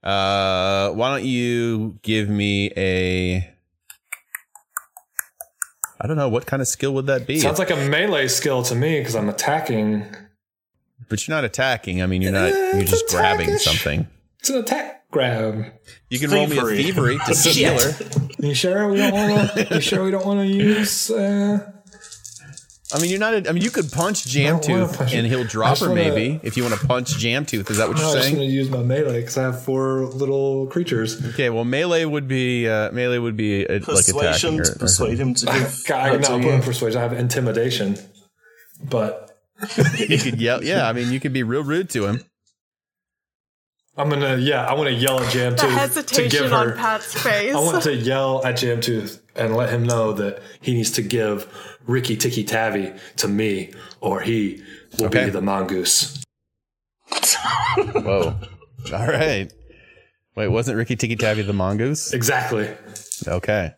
[0.04, 3.54] Uh, why don't you give me a?
[6.02, 7.40] I don't know what kind of skill would that be.
[7.40, 10.06] Sounds like a melee skill to me because I'm attacking.
[11.10, 12.02] but you're not attacking.
[12.02, 12.54] I mean, you're not.
[12.54, 13.64] You're just grabbing attack-ish.
[13.66, 14.08] something.
[14.40, 15.66] It's an attack grab.
[16.10, 16.84] You can roll me a Thievery.
[16.84, 17.92] thievery to steal her.
[18.40, 19.68] You sure we don't want to?
[19.76, 21.10] You sure we don't want to use?
[21.12, 21.72] Uh,
[22.92, 23.48] I mean, you're not.
[23.48, 26.64] I mean, you could punch wanna Jamtooth and he'll drop her wanna- maybe if you
[26.64, 27.70] want to punch Jamtooth.
[27.70, 28.18] Is that what no, you're saying?
[28.18, 31.24] I'm just going to use my melee because I have four little creatures.
[31.34, 34.26] Okay, well, melee would be uh, melee would be uh, like Persuasion
[34.56, 34.64] attacking her.
[34.66, 35.84] to persuade him to give.
[35.88, 36.98] God, her I'm not putting persuasion.
[37.00, 37.98] I have intimidation,
[38.84, 39.38] but
[39.98, 40.64] You could yell.
[40.64, 42.22] Yeah, I mean, you could be real rude to him.
[44.00, 44.38] I'm gonna.
[44.38, 46.76] Yeah, I want to yell at Jam The Tooth to hesitation give on her.
[46.76, 47.54] Pat's face.
[47.54, 51.02] I want to yell at Jam Tooth and let him know that he needs to
[51.02, 51.48] give
[51.86, 54.64] Ricky Tikki Tavi to me, or he
[54.98, 55.26] will Okay.
[55.26, 56.24] be the mongoose.
[57.78, 58.36] Whoa.
[58.94, 59.52] All right.
[60.36, 62.14] Wait, wasn't Rikki-Tikki-Tavi the mongoose?
[62.14, 62.70] Exactly.
[63.28, 63.74] Okay.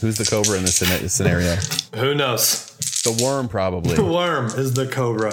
[0.00, 0.76] Who's the cobra in this
[1.14, 1.56] scenario?
[1.96, 2.66] Who knows?
[3.04, 3.96] The worm, probably.
[3.96, 5.32] The worm is the cobra.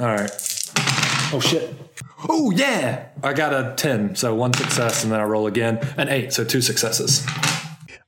[0.00, 0.30] All right.
[1.32, 1.74] Oh shit.
[2.28, 3.08] Oh yeah.
[3.22, 6.44] I got a ten, so one success, and then I roll again, an eight, so
[6.44, 7.26] two successes.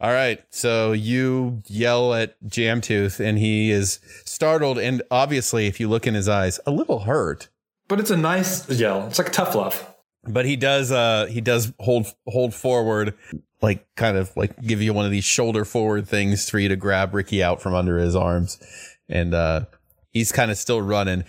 [0.00, 0.42] All right.
[0.50, 6.14] So you yell at Jamtooth, and he is startled, and obviously, if you look in
[6.14, 7.48] his eyes, a little hurt.
[7.88, 9.06] But it's a nice yell.
[9.06, 9.94] It's like a tough love.
[10.24, 10.90] But he does.
[10.90, 13.14] Uh, he does hold hold forward,
[13.62, 16.76] like kind of like give you one of these shoulder forward things for you to
[16.76, 18.58] grab Ricky out from under his arms,
[19.08, 19.66] and uh,
[20.10, 21.24] he's kind of still running.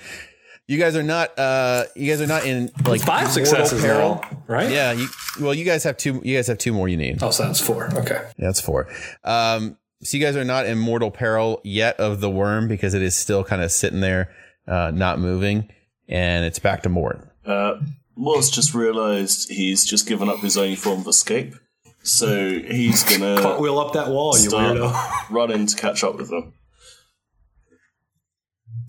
[0.68, 1.38] You guys are not.
[1.40, 4.20] Uh, you guys are not in like Five mortal successes peril.
[4.22, 4.70] now, right?
[4.70, 4.92] Yeah.
[4.92, 5.08] You,
[5.40, 6.22] well, you guys have two.
[6.26, 6.90] You guys have two more.
[6.90, 7.24] You need.
[7.24, 7.88] Oh, so that's four.
[7.96, 8.16] Okay.
[8.38, 8.88] Yeah, that's four.
[9.24, 13.02] Um, so you guys are not in mortal peril yet of the worm because it
[13.02, 14.30] is still kind of sitting there,
[14.68, 15.72] uh, not moving,
[16.10, 17.28] and it's back to Mort.
[17.46, 17.80] Uh,
[18.16, 21.56] Moore's just realised he's just given up his only form of escape,
[22.04, 25.12] so he's gonna wheel up that wall, you start weirdo.
[25.30, 26.54] running to catch up with them.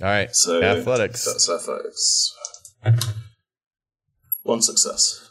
[0.00, 0.34] All right.
[0.34, 1.24] So athletics.
[1.24, 2.34] That's athletics.
[4.42, 5.28] One success.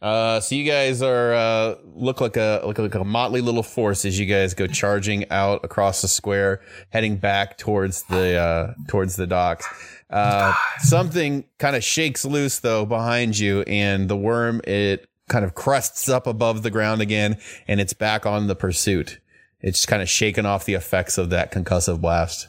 [0.00, 4.04] Uh, so you guys are uh, look like a look like a motley little force
[4.04, 9.16] as you guys go charging out across the square, heading back towards the uh, towards
[9.16, 9.66] the docks.
[10.10, 15.54] Uh, something kind of shakes loose though behind you, and the worm it kind of
[15.54, 19.18] crusts up above the ground again, and it's back on the pursuit.
[19.60, 22.48] It's kind of shaken off the effects of that concussive blast,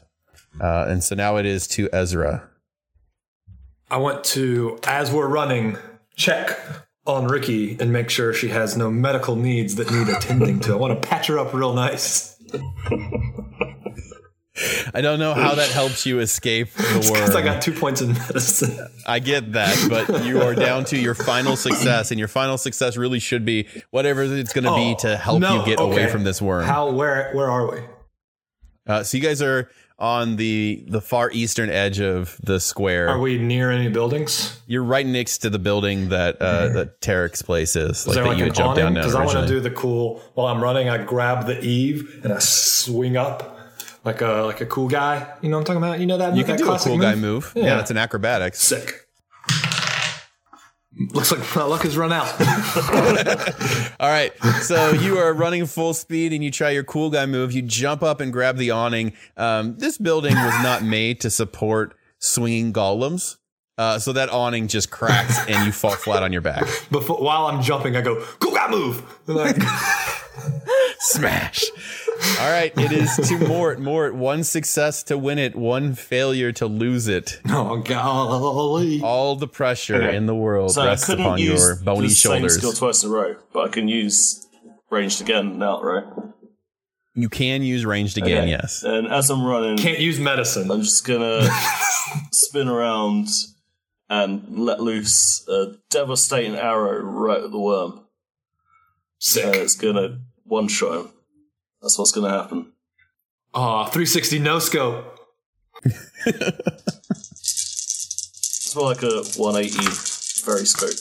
[0.62, 2.50] uh, and so now it is to Ezra.
[3.90, 5.78] I want to, as we're running,
[6.16, 6.60] check
[7.06, 10.74] on Ricky and make sure she has no medical needs that need attending to.
[10.74, 12.34] I want to patch her up real nice.
[14.94, 17.38] I don't know how that helps you escape the worm.
[17.38, 18.88] I got two points in medicine.
[19.06, 22.98] I get that, but you are down to your final success, and your final success
[22.98, 26.08] really should be whatever it's going to be to help Oh, No, you get away
[26.10, 26.66] from this worm.
[26.66, 26.90] How?
[26.90, 27.32] Where?
[27.34, 27.80] Where are we?
[28.88, 33.10] Uh, so you guys are on the the far eastern edge of the square.
[33.10, 34.60] Are we near any buildings?
[34.68, 38.24] You're right next to the building that uh, that Tarek's place is, Is like there
[38.24, 40.22] that like you an had down now Because I want to do the cool.
[40.36, 43.58] While I'm running, I grab the eave and I swing up
[44.06, 45.28] like a like a cool guy.
[45.42, 46.00] You know what I'm talking about?
[46.00, 47.52] You know that you that can do a cool guy move.
[47.56, 47.76] Yeah, Yeah.
[47.78, 48.62] that's an acrobatics.
[48.62, 49.07] Sick.
[51.14, 52.28] Looks like my luck has run out.
[54.00, 54.32] All right.
[54.62, 57.52] So you are running full speed and you try your cool guy move.
[57.52, 59.14] You jump up and grab the awning.
[59.36, 63.38] Um, this building was not made to support swinging golems.
[63.78, 66.64] Uh, so that awning just cracks and you fall flat on your back.
[66.90, 69.04] Before while I'm jumping, I go cool guy move.
[69.28, 69.56] Like,
[71.00, 71.64] Smash.
[72.40, 72.72] All right.
[72.78, 73.80] It is to Mort.
[73.80, 77.40] Mort, one success to win it, one failure to lose it.
[77.50, 79.02] oh golly!
[79.02, 80.16] All the pressure Okay.
[80.16, 82.58] in the world So I rests couldn't upon use your bony the same shoulders.
[82.58, 84.46] skill twice in a row, but I can use
[84.90, 86.04] ranged again now, right?
[87.16, 88.50] You can use ranged again, Okay.
[88.52, 88.84] yes.
[88.84, 90.70] And as I'm running, Can't use medicine.
[90.70, 91.50] I'm just gonna
[92.32, 93.28] spin around
[94.10, 98.02] and let loose a devastating arrow right at the worm.
[99.20, 99.46] Sick.
[99.46, 101.12] And it's gonna one shot him.
[101.82, 102.74] That's what's gonna happen.
[103.54, 105.20] Aw, 360 no scope.
[108.68, 109.78] It's more like a 180
[110.46, 110.98] very scope.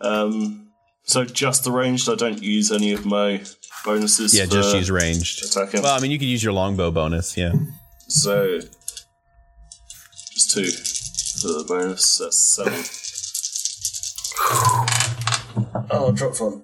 [0.00, 0.68] Um,
[1.04, 2.08] so just the ranged.
[2.10, 3.42] I don't use any of my
[3.84, 4.36] bonuses.
[4.36, 5.44] Yeah, just for use ranged.
[5.44, 5.82] attacking.
[5.82, 7.52] Well, I mean, you could use your longbow bonus, yeah.
[8.08, 10.70] So just two
[11.40, 12.18] for the bonus.
[12.18, 12.84] That's seven.
[15.90, 16.62] Oh, I dropped one.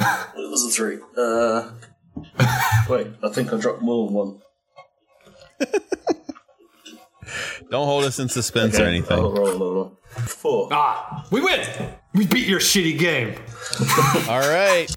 [0.00, 0.98] It was a three.
[1.16, 1.72] Uh,
[2.88, 4.40] wait, I think I dropped more than one.
[7.70, 9.18] Don't hold us in suspense or anything.
[9.18, 9.98] I'll roll, roll, roll.
[10.26, 10.68] Four.
[10.72, 11.64] Ah, we win.
[12.14, 13.36] We beat your shitty game.
[14.28, 14.92] All right.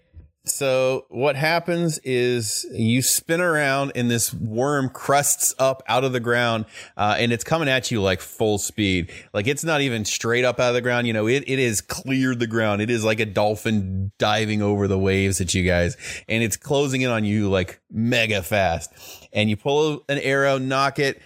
[0.45, 6.19] So what happens is you spin around and this worm crusts up out of the
[6.19, 6.65] ground,
[6.97, 9.09] uh, and it's coming at you like full speed.
[9.33, 11.07] Like it's not even straight up out of the ground.
[11.07, 12.81] You know, it, it has cleared the ground.
[12.81, 15.95] It is like a dolphin diving over the waves at you guys,
[16.27, 18.91] and it's closing in on you like mega fast.
[19.31, 21.21] And you pull an arrow, knock it,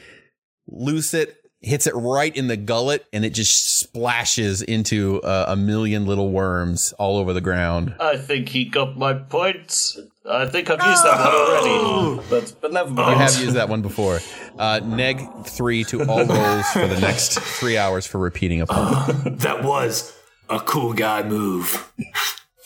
[0.68, 5.56] loose it, hits it right in the gullet, and it just splashes into uh, a
[5.56, 7.96] million little worms all over the ground.
[8.00, 9.96] I think he got my point.
[10.30, 13.20] I think I've used that one already, but but never You mind.
[13.20, 14.20] have used that one before.
[14.58, 19.40] Uh, neg three to all rolls for the next three hours for repeating a point.
[19.40, 20.14] That was
[20.50, 21.92] a cool guy move.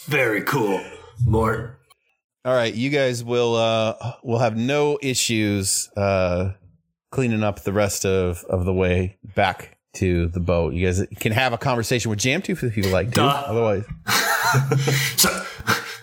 [0.05, 0.81] Very cool.
[1.25, 1.77] Mort.
[2.43, 6.53] All right, you guys will uh, will have no issues uh,
[7.11, 10.73] cleaning up the rest of, of the way back to the boat.
[10.73, 13.21] You guys can have a conversation with Jamtooth if you like to.
[13.21, 13.83] Otherwise,
[15.17, 15.45] So,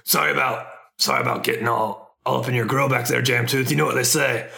[0.04, 0.66] sorry about
[0.98, 3.70] sorry about getting all, all up in your grill back there, Jamtooth.
[3.70, 4.48] You know what they say.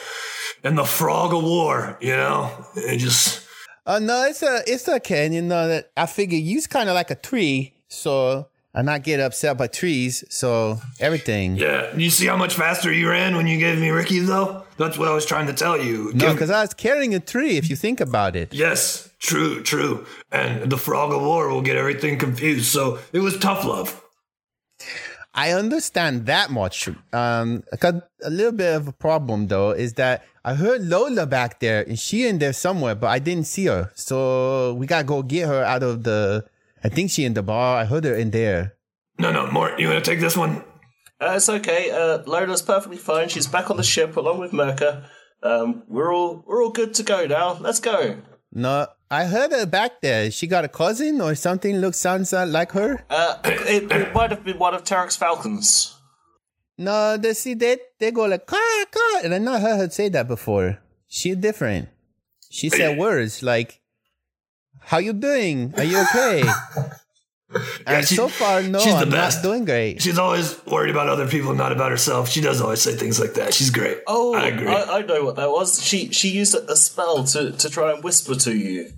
[0.63, 2.51] In the frog of war, you know?
[2.77, 3.47] It just
[3.87, 5.33] uh, no, it's a it's okay.
[5.33, 9.19] You know that I figure you's kind of like a tree, so I not get
[9.19, 10.23] upset by trees.
[10.29, 11.57] So everything.
[11.57, 11.95] Yeah.
[11.97, 14.65] You see how much faster you ran when you gave me Ricky though?
[14.77, 16.13] That's what I was trying to tell you.
[16.15, 17.57] No, because I was carrying a tree.
[17.57, 18.55] If you think about it.
[18.55, 20.07] Yes, true, true.
[20.31, 22.67] And the frog of war will get everything confused.
[22.67, 24.03] So it was tough love.
[25.35, 26.89] I understand that much.
[27.13, 31.61] Um, got a little bit of a problem though, is that I heard Lola back
[31.61, 33.91] there and she in there somewhere, but I didn't see her.
[33.95, 36.47] So we gotta go get her out of the.
[36.83, 37.79] I think she in the bar.
[37.79, 38.77] I heard her in there.
[39.19, 40.65] No, no, Mort, you wanna take this one?
[41.21, 41.91] Uh, it's okay.
[41.91, 43.29] Uh, Lola's perfectly fine.
[43.29, 45.05] She's back on the ship along with Merca.
[45.43, 47.59] Um, we're all we're all good to go now.
[47.61, 48.17] Let's go.
[48.53, 50.31] No, I heard her back there.
[50.31, 51.77] She got a cousin or something.
[51.77, 53.05] Looks sounds uh, like her.
[53.11, 55.97] Uh, it, it might have been one of Tarek's falcons.
[56.79, 58.59] No, they see they they go like car
[58.91, 60.79] car, and I not heard her say that before.
[61.07, 61.89] She different.
[62.51, 63.80] She said words like,
[64.81, 65.73] "How you doing?
[65.77, 66.43] Are you okay?"
[67.87, 69.39] and she- so far, no, she's the I'm best.
[69.39, 70.01] not doing great.
[70.03, 72.29] She's always worried about other people, not about herself.
[72.29, 73.55] She does always say things like that.
[73.55, 73.99] She's great.
[74.07, 74.69] Oh, I agree.
[74.69, 75.83] I, I know what that was.
[75.83, 78.91] She she used a, a spell to, to try and whisper to you.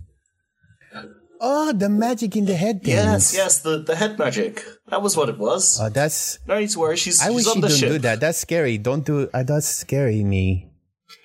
[1.45, 2.83] Oh, the magic in the head.
[2.85, 3.35] Yes, things.
[3.37, 4.63] yes, the, the head magic.
[4.91, 5.81] That was what it was.
[5.83, 6.39] Oh, that's.
[6.47, 6.97] no need to worry.
[6.97, 7.89] She's, I she's wish on you the didn't ship.
[7.91, 8.21] do that.
[8.21, 8.79] That's scary.
[8.79, 9.29] Don't do.
[9.35, 10.71] Uh, that's scary me.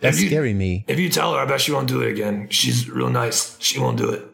[0.02, 0.86] That's you- scary me.
[0.88, 2.48] If you tell her, I bet she won't do it again.
[2.50, 3.58] She's real nice.
[3.60, 4.26] She won't do it.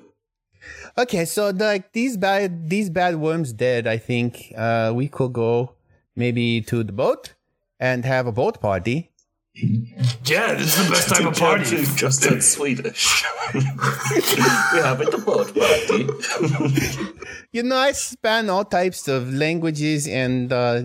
[0.97, 5.73] Okay, so like these bad these bad worms dead, I think uh we could go
[6.15, 7.33] maybe to the boat
[7.79, 9.09] and have a boat party.
[9.55, 11.63] Yeah, this is the best type of party.
[11.77, 13.23] Jamtooth just said Swedish.
[13.53, 17.09] We're having the boat party.
[17.53, 20.83] You know, I span all types of languages and uh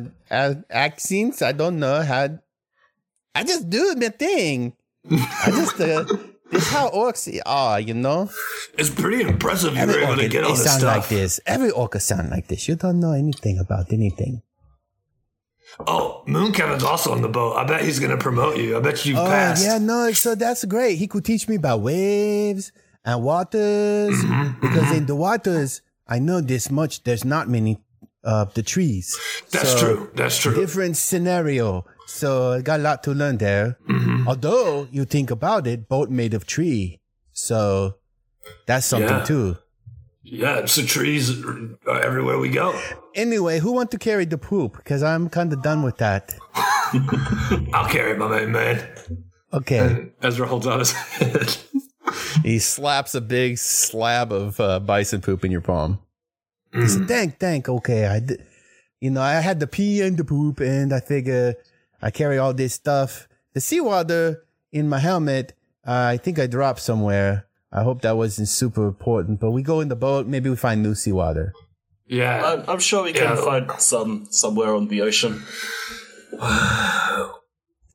[0.70, 1.40] accents.
[1.40, 2.38] I don't know how
[3.34, 4.74] I just do my thing.
[5.11, 6.04] I just uh,
[6.51, 8.30] this is how orcs are, ah, you know.
[8.76, 10.96] It's pretty impressive you Every were able orc to get all this sound stuff.
[10.96, 11.40] like this.
[11.46, 12.68] Every orca sound like this.
[12.68, 14.42] You don't know anything about anything.
[15.86, 17.55] Oh, Moon Kevin's also on the boat.
[17.57, 18.76] I bet he's going to promote you.
[18.76, 19.62] I bet you Oh passed.
[19.64, 20.96] yeah, no, so that's great.
[20.96, 22.72] He could teach me about waves
[23.05, 24.61] and waters Mm-hmm, mm-hmm.
[24.61, 27.05] because in the waters, I know this much.
[27.05, 27.78] There's not many
[28.24, 29.16] of the trees.
[29.53, 30.11] That's So, true.
[30.14, 30.55] That's true.
[30.55, 31.84] Different scenario.
[32.18, 33.78] So I got a lot to learn there.
[33.88, 34.26] Mm-hmm.
[34.28, 37.00] Although you think about it, boat made of tree,
[37.32, 37.94] so
[38.66, 39.24] that's something Yeah.
[39.24, 39.56] too.
[40.24, 42.78] Yeah, it's the trees uh, everywhere we go.
[43.14, 44.76] Anyway, who want to carry the poop?
[44.76, 46.34] Because I'm kind of done with that.
[47.72, 48.86] I'll carry my main man.
[49.54, 50.10] Okay.
[50.20, 51.56] Ezra holds out his head.
[52.42, 55.98] He slaps a big slab of uh, bison poop in your palm.
[56.72, 57.68] He said, "Thank, thank.
[57.68, 58.42] Okay, I, did,
[59.00, 61.54] you know, I had the pee and the poop, and I figure
[62.01, 63.28] I carry all this stuff.
[63.55, 65.55] The seawater in my helmet,
[65.86, 67.46] uh, I think I dropped somewhere.
[67.72, 69.40] I hope that wasn't super important.
[69.40, 70.26] But we go in the boat.
[70.26, 71.53] Maybe we find new seawater.
[72.07, 72.42] Yeah.
[72.44, 73.44] I'm, I'm sure we can Yeah.
[73.44, 75.42] find some somewhere on the ocean.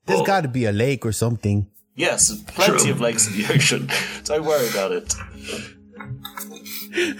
[0.05, 1.67] There's Well- got to be a lake or something.
[1.95, 2.91] Yes, plenty True.
[2.91, 3.87] of lakes in the ocean.
[4.23, 5.13] Don't worry about it.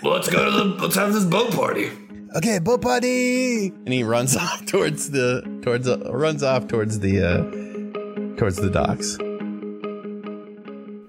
[0.01, 0.63] well, let's go to the.
[0.81, 1.91] Let's have this boat party.
[2.35, 3.67] Okay, boat party.
[3.67, 8.71] And he runs off towards the towards uh, runs off towards the uh, towards the
[8.71, 9.17] docks.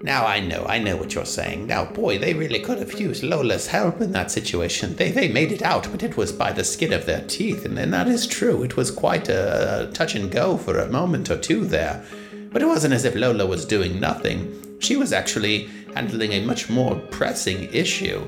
[0.03, 1.65] Now I know, I know what you're saying.
[1.65, 4.95] Now, boy, they really could have used Lola's help in that situation.
[4.97, 7.79] They they made it out, but it was by the skin of their teeth, and,
[7.79, 8.61] and that is true.
[8.61, 12.05] It was quite a, touch and go for a moment or two there.
[12.51, 14.79] But it wasn't as if Lola was doing nothing.
[14.79, 18.23] She was actually handling a much more pressing issue.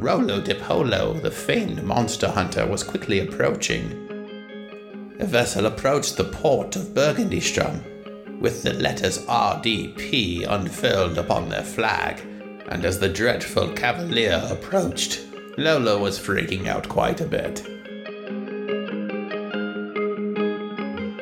[0.00, 3.88] Rolo de Polo, the famed monster hunter, was quickly approaching.
[5.18, 12.20] The vessel approached the port of Burgundyström, with the letters RDP unfurled upon their flag,
[12.68, 15.26] and as the dreadful cavalier approached,
[15.56, 17.66] Lolo was freaking out quite a bit.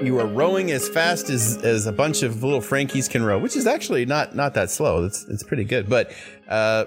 [0.05, 3.57] You are rowing as fast as, as a bunch of little Frankies can row, which
[3.57, 5.05] is actually not not that slow.
[5.05, 5.89] It's it's pretty good.
[5.89, 6.13] But
[6.47, 6.85] uh,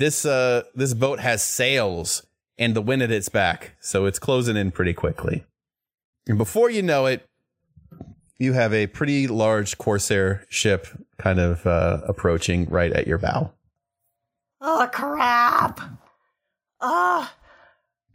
[0.00, 2.26] this uh, this boat has sails
[2.58, 5.44] and the wind at its back, so it's closing in pretty quickly.
[6.26, 7.26] And before you know it,
[8.38, 10.86] you have a pretty large corsair ship
[11.18, 13.52] kind of uh, approaching right at your bow.
[14.60, 15.80] Oh crap!
[16.80, 17.34] Ah,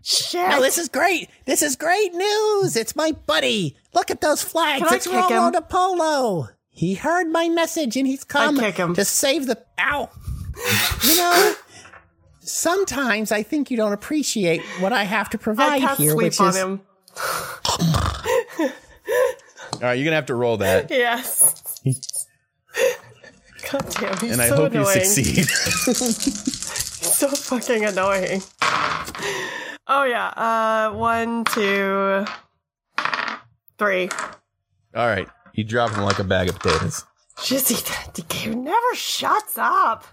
[0.03, 0.49] shit!
[0.49, 1.29] No, this is great.
[1.45, 2.75] This is great news.
[2.75, 3.77] It's my buddy.
[3.93, 4.83] Look at those flags.
[4.83, 5.51] Can I it's kick Rolo him?
[5.53, 6.49] de Polo.
[6.69, 8.95] He heard my message and he's come kick him.
[8.95, 9.63] to save the.
[9.79, 10.09] Ow.
[11.03, 11.55] you know,
[12.45, 16.23] sometimes I think you don't appreciate what I have to I provide can't here, sleep
[16.23, 16.55] which on is.
[16.55, 16.81] him.
[19.73, 21.61] All right, you're gonna have to roll that, Yes.
[23.71, 24.95] God damn, he's and I so hope annoying.
[24.99, 25.45] you succeed.
[27.05, 28.41] so fucking annoying.
[29.87, 30.27] Oh yeah.
[30.29, 32.25] Uh, one, two,
[33.77, 34.09] three.
[34.95, 37.03] All right, you drop him like a bag of potatoes.
[37.37, 37.83] Jizzy,
[38.13, 40.05] the game never shuts up.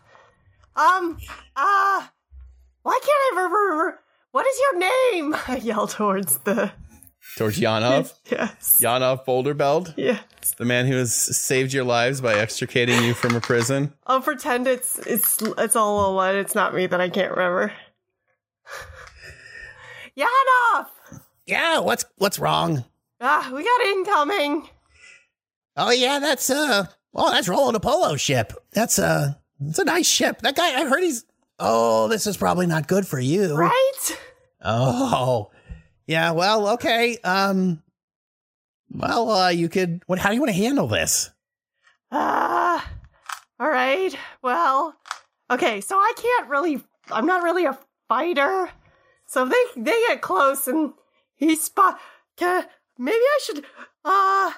[0.74, 1.18] Um,
[1.54, 2.06] uh,
[2.82, 4.00] why can't I remember?
[4.32, 5.36] What is your name?
[5.48, 6.72] I yell towards the.
[7.38, 8.78] Towards Yanov, Yes.
[8.82, 10.20] Yanov Boulderbeld, Yes.
[10.58, 13.94] the man who has saved your lives by extricating you from a prison.
[14.06, 16.34] I'll pretend it's it's it's all a one.
[16.36, 17.72] It's not me that I can't remember.
[20.16, 20.86] Yanov!
[21.46, 22.84] Yeah, what's what's wrong?
[23.20, 24.68] Ah, we got incoming.
[25.76, 26.86] Oh yeah, that's uh.
[27.14, 28.52] Oh, that's Rolo de Polo ship.
[28.72, 29.34] That's uh.
[29.64, 30.40] It's a nice ship.
[30.42, 30.80] That guy.
[30.80, 31.24] I heard he's.
[31.58, 33.54] Oh, this is probably not good for you.
[33.56, 34.18] Right?
[34.64, 35.50] Oh,
[36.06, 36.32] yeah.
[36.32, 37.18] Well, okay.
[37.24, 37.82] Um,
[38.90, 40.02] well, uh, you could.
[40.06, 40.18] What?
[40.18, 41.30] How do you want to handle this?
[42.10, 42.88] Ah,
[43.58, 44.14] all right.
[44.42, 44.94] Well,
[45.50, 45.80] okay.
[45.80, 46.82] So I can't really.
[47.10, 47.78] I'm not really a
[48.08, 48.68] fighter.
[49.26, 50.92] So they they get close and
[51.36, 51.98] he spot.
[52.36, 52.64] Can,
[52.98, 53.64] maybe I should.
[54.04, 54.52] Uh,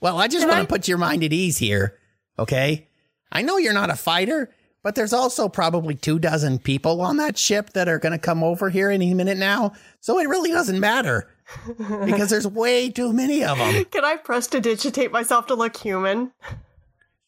[0.00, 1.98] Well, I just want to put your mind at ease here.
[2.38, 2.88] Okay.
[3.32, 4.52] I know you're not a fighter,
[4.84, 8.44] but there's also probably two dozen people on that ship that are going to come
[8.44, 9.72] over here any minute now.
[10.00, 11.26] So it really doesn't matter
[12.04, 13.86] because there's way too many of them.
[13.86, 16.32] can I prestidigitate myself to look human?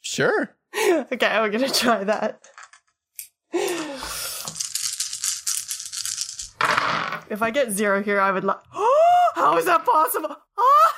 [0.03, 0.55] Sure.
[0.77, 2.41] okay, I'm gonna try that.
[7.29, 8.59] If I get zero here, I would like.
[9.35, 10.37] How is that possible?
[10.59, 10.96] Ah!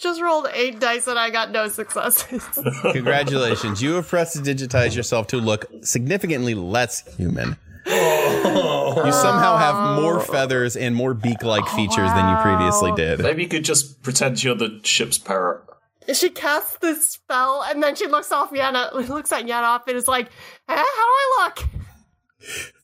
[0.00, 2.42] Just rolled eight dice and I got no successes.
[2.92, 3.82] Congratulations.
[3.82, 7.56] You have prestidigitized yourself to look significantly less human.
[7.86, 13.20] You somehow have more feathers and more beak like features than you previously did.
[13.20, 15.62] Maybe you could just pretend you're the ship's parrot.
[16.12, 20.08] she casts this spell and then she looks off Yana, looks at Yana and is
[20.08, 20.26] like,
[20.68, 21.68] eh, "How do I look?"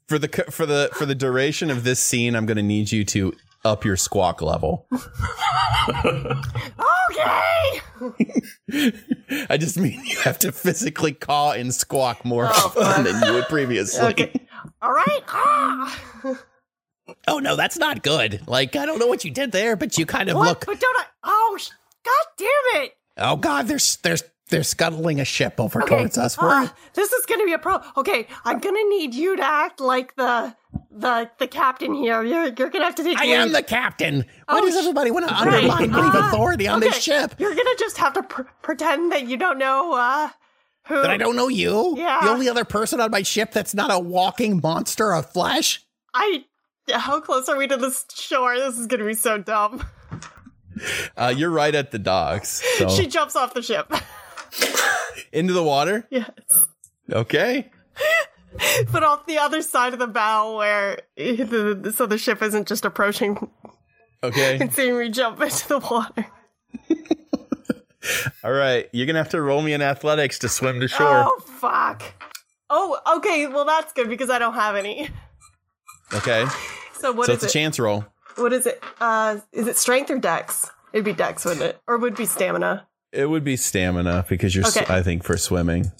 [0.08, 3.04] For the for the for the duration of this scene, I'm going to need you
[3.06, 3.32] to
[3.66, 4.88] up your squawk level.
[7.10, 7.80] Okay.
[9.48, 13.44] I just mean you have to physically caw and squawk more often than you would
[13.46, 14.06] previously.
[14.08, 14.32] Okay.
[14.82, 15.20] All right.
[15.28, 16.00] Ah.
[17.28, 18.42] Oh no, that's not good.
[18.46, 20.48] Like I don't know what you did there, but you kind of What?
[20.48, 20.66] look.
[20.66, 21.04] But don't I?
[21.24, 21.58] Oh,
[22.04, 22.92] god damn it!
[23.18, 26.36] Oh god, there's there's they're scuttling a ship over Okay, towards us.
[26.38, 27.90] Ah, this is gonna be a problem.
[27.96, 30.54] Okay, I'm gonna need you to act like the
[30.90, 32.22] the the captain here.
[32.22, 33.18] You're you're gonna have to take.
[33.18, 33.34] I lead.
[33.34, 34.24] am the captain.
[34.46, 35.46] Why Oh, does everybody want to right.
[35.64, 37.34] undermine Grieve Ah, authority on this ship?
[37.38, 40.28] You're gonna just have to pr- pretend that you don't know uh
[40.86, 41.02] who.
[41.02, 41.94] That I don't know you?
[41.96, 42.20] Yeah.
[42.22, 45.82] The only other person on my ship that's not a walking monster of flesh?
[46.14, 46.44] I.
[46.90, 48.56] How close are we to the shore?
[48.56, 49.84] This is gonna be so dumb.
[51.16, 52.62] Uh, you're right at the docks.
[52.76, 53.90] So She jumps off the ship.
[55.32, 56.06] into the water.
[56.10, 56.28] yes.
[57.10, 57.70] Okay.
[58.92, 62.84] But off the other side of the bow, where the, so the ship isn't just
[62.84, 63.50] approaching
[64.22, 64.58] Okay.
[64.60, 66.26] and seeing me jump into the water.
[68.44, 68.88] All right.
[68.92, 71.24] You're gonna have to roll me in athletics to swim to shore.
[71.26, 72.02] Oh fuck.
[72.68, 73.46] Oh, okay.
[73.46, 75.08] Well, that's good because I don't have any.
[76.12, 76.46] Okay.
[76.94, 78.04] So what so is it's a chance roll.
[78.36, 78.82] What is it?
[79.00, 80.70] Uh, is it strength or dex?
[80.92, 81.80] It'd be dex, wouldn't it?
[81.86, 82.86] Or would it be stamina?
[83.12, 84.66] It would be stamina because you're.
[84.66, 84.84] Okay.
[84.88, 85.90] I think for swimming.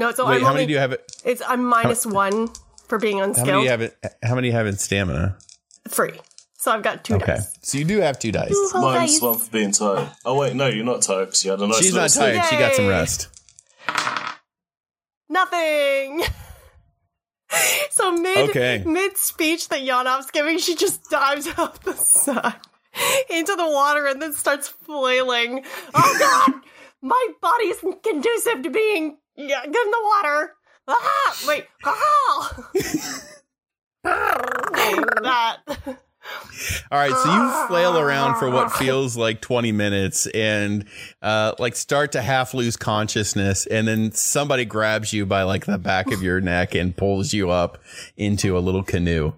[0.00, 0.92] No, so Wait, I'm how only, many do you have?
[0.92, 1.12] It.
[1.26, 2.48] It's I'm minus one
[2.88, 3.64] for being How many do unskilled.
[3.64, 3.82] you have?
[3.82, 3.98] It.
[4.22, 5.36] How many do you have in stamina?
[5.88, 6.18] Three.
[6.56, 7.34] So I've got two Okay.
[7.34, 7.54] dice.
[7.60, 8.48] So you do have two dice.
[8.48, 9.22] Two whole Minus dice.
[9.22, 10.08] one for being tired.
[10.24, 11.76] Oh wait, no, you're not tired because you had a nice.
[11.80, 12.32] She's not sleep.
[12.32, 12.44] tired.
[12.46, 13.28] She got some rest.
[15.28, 16.22] Nothing.
[17.90, 18.82] So mid Okay.
[18.86, 22.54] mid speech that Yanov's giving, she just dives off the side
[23.28, 25.64] into the water and then starts flailing.
[25.92, 26.62] Oh god!
[27.02, 30.52] My body isn't conducive to being yeah, get in the water.
[30.88, 31.44] Ah!
[31.46, 31.66] Wait.
[31.84, 32.70] Ah!
[35.22, 35.58] that.
[36.92, 40.86] All right, so you flail around for what feels like 20 minutes and
[41.22, 45.78] uh, like start to half lose consciousness, and then somebody grabs you by like the
[45.78, 47.78] back of your neck and pulls you up
[48.16, 49.32] into a little canoe.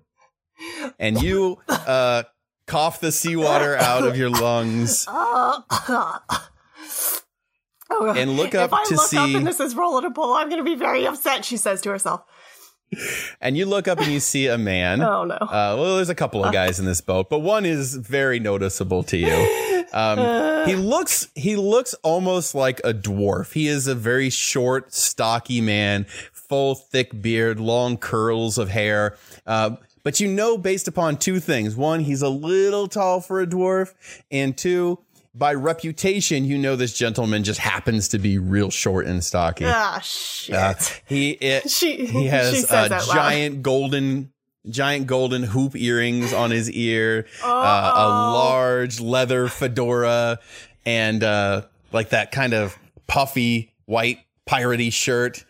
[0.99, 2.25] And you uh,
[2.67, 5.07] cough the seawater out of your lungs
[7.93, 10.65] Oh, and look up if I to look up and this is rollable, I'm going
[10.65, 11.45] to be very upset.
[11.45, 12.23] She says to herself.
[13.41, 15.01] And you look up and you see a man.
[15.13, 15.35] Oh no.
[15.35, 19.03] Uh, well, there's a couple of guys in this boat, but one is very noticeable
[19.05, 19.87] to you.
[19.93, 23.53] Um, he looks he looks almost like a dwarf.
[23.53, 29.17] He is a very short, stocky man, full, thick beard, long curls of hair.
[29.47, 33.47] Uh, but you know, based upon two things: one, he's a little tall for a
[33.47, 33.95] dwarf,
[34.31, 34.99] and two,
[35.35, 39.65] by reputation, you know this gentleman just happens to be real short and stocky.
[39.67, 40.55] Ah, shit.
[40.55, 40.75] Uh,
[41.07, 43.15] he it, She- he has uh, that loud.
[43.15, 44.33] giant golden
[44.69, 50.39] giant golden hoop earrings on his ear, uh, a large leather fedora,
[50.87, 51.63] and uh,
[51.93, 52.79] like that kind of
[53.09, 54.19] puffy white
[54.49, 55.45] piratey shirt.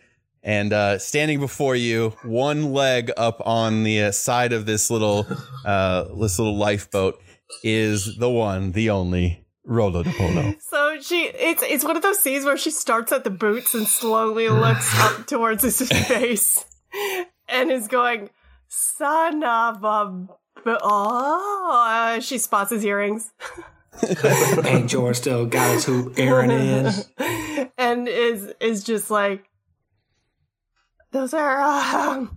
[0.45, 5.27] And uh, standing before you, one leg up on the uh, side of this little
[5.65, 7.21] uh, this little lifeboat,
[7.63, 10.55] is the one, the only Rolo de Polo.
[10.59, 13.87] So she, it's it's one of those scenes where she starts at the boots and
[13.87, 16.65] slowly looks up towards his face,
[17.47, 18.29] and is going,
[18.67, 20.27] "Son of a."
[20.65, 23.31] Oh, uh, she spots his earrings
[24.65, 26.93] and George still got his hoop Aaron in.
[27.77, 29.45] and is is just like,
[31.11, 32.27] "Those are." Uh,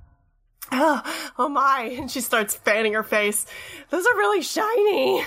[0.72, 1.95] oh, oh my!
[1.97, 3.47] And she starts fanning her face.
[3.91, 5.24] Those are really shiny.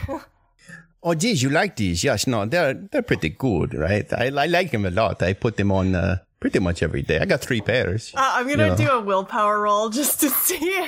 [1.01, 2.03] Oh, geez, you like these?
[2.03, 4.11] Yes, no, they're they're pretty good, right?
[4.13, 5.21] I, I like them a lot.
[5.23, 7.19] I put them on uh, pretty much every day.
[7.19, 8.11] I got three pairs.
[8.15, 8.75] Uh, I'm gonna Yeah.
[8.75, 10.85] do a willpower roll just to see.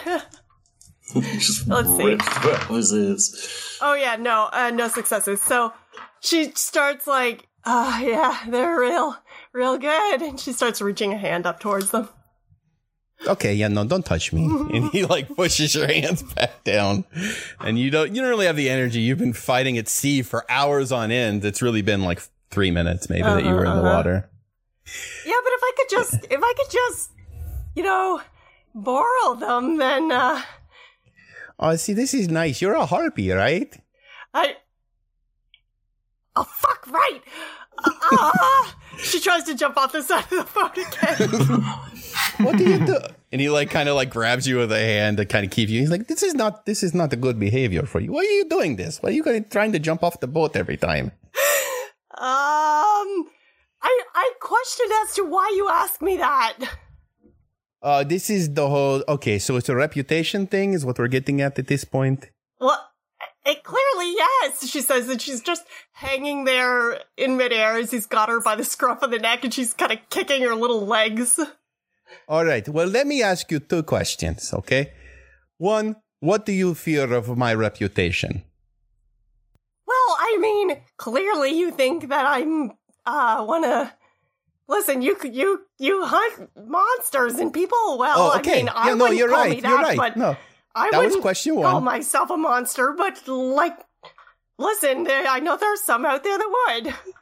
[1.13, 2.05] Just Let's see.
[2.05, 3.77] ripped that was his.
[3.81, 5.41] Oh yeah, no, uh, no successes.
[5.41, 5.73] So
[6.21, 9.15] she starts like, oh yeah, they're real,
[9.53, 12.07] real good, and she starts reaching a hand up towards them.
[13.27, 14.45] Okay, yeah, no, don't touch me.
[14.73, 17.05] and he like pushes your hands back down
[17.59, 20.43] and you don't you don't really have the energy you've been fighting at sea for
[20.49, 22.19] hours on end it's really been like
[22.49, 23.95] three minutes maybe that you were in the Uh-huh, uh-huh.
[23.97, 24.29] water
[25.25, 27.11] Yeah, but if I could just, if I could just,
[27.75, 28.21] you know,
[28.73, 30.41] borrow them, then uh,
[31.59, 32.59] Oh, see, this is nice.
[32.59, 33.71] You're a harpy, right?
[34.33, 34.55] I.
[36.35, 36.87] Oh fuck!
[36.89, 37.21] Right.
[37.83, 38.75] Uh, ah!
[38.97, 41.63] she tries to jump off the side of the boat again.
[42.43, 42.97] What do you do?
[43.31, 45.69] and he like kind of like grabs you with a hand to kind of keep
[45.69, 48.11] you He's like, this is not this is not a good behavior for you.
[48.11, 49.01] Why are you doing this?
[49.01, 51.11] Why are you going trying to jump off the boat every time?
[52.13, 53.29] Um,
[53.81, 56.57] I I questioned as to why you asked me that.
[57.81, 59.03] Uh, this is the whole.
[59.07, 62.29] Okay, so it's a reputation thing, is what we're getting at at this point.
[62.59, 62.79] Well,
[63.43, 64.67] it clearly yes.
[64.67, 65.63] She says that she's just
[65.93, 69.51] hanging there in midair as he's got her by the scruff of the neck, and
[69.51, 71.39] she's kind of kicking her little legs.
[72.27, 72.67] All right.
[72.67, 74.53] Well, let me ask you two questions.
[74.53, 74.93] Okay.
[75.57, 78.43] One, what do you fear of my reputation?
[79.85, 82.71] Well, I mean, clearly you think that I'm
[83.05, 83.93] uh wanna.
[84.67, 87.97] Listen, you you you hunt monsters and people.
[87.97, 88.57] Well, oh, I okay.
[88.57, 89.49] mean, I yeah, no, wouldn't you're call right.
[89.51, 89.97] me that, you're right.
[89.97, 90.37] but no,
[90.73, 91.83] I that was wouldn't question call one.
[91.83, 92.93] myself a monster.
[92.97, 93.77] But like,
[94.57, 96.95] listen, I know there's some out there that would.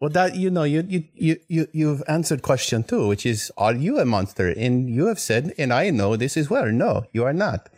[0.00, 3.74] Well, that you know, you you you you you've answered question two, which is, are
[3.74, 4.48] you a monster?
[4.48, 6.70] And you have said, and I know this as well.
[6.70, 7.68] No, you are not.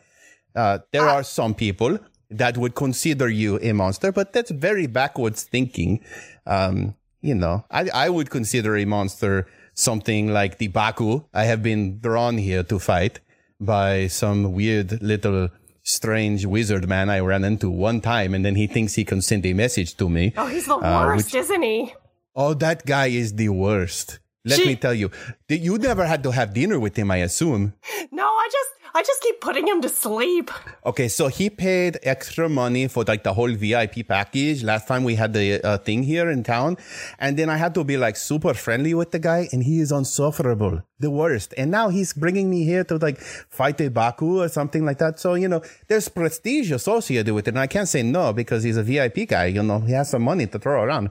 [0.55, 1.99] Uh, there are some people
[2.31, 6.05] that would consider you a monster, but that's very backwards thinking.
[6.47, 11.25] Um, you know, I I would consider a monster something like the Baku.
[11.33, 13.21] I have been drawn here to fight
[13.61, 15.49] by some weird little
[15.91, 19.45] strange wizard man I ran into one time, and then he thinks he can send
[19.47, 20.33] a message to me.
[20.37, 21.93] Oh, he's the uh, worst, which- isn't he?
[22.37, 24.21] Oh, that guy is the worst.
[24.45, 25.11] Let She- me tell you,
[25.49, 27.75] you never had to have dinner with him, I assume.
[28.11, 30.51] No, I just I just keep putting him to sleep.
[30.85, 35.15] Okay, so he paid extra money for like the whole VIP package last time we
[35.15, 36.77] had the uh, thing here in town.
[37.19, 39.93] And then I had to be like super friendly with the guy and he is
[39.93, 40.83] unsufferable.
[40.99, 41.55] The worst.
[41.57, 45.19] And now he's bringing me here to like fight a Baku or something like that.
[45.19, 47.53] So, you know, there's prestige associated with it.
[47.53, 49.47] And I can't say no because he's a VIP guy.
[49.47, 51.11] You know, he has some money to throw around.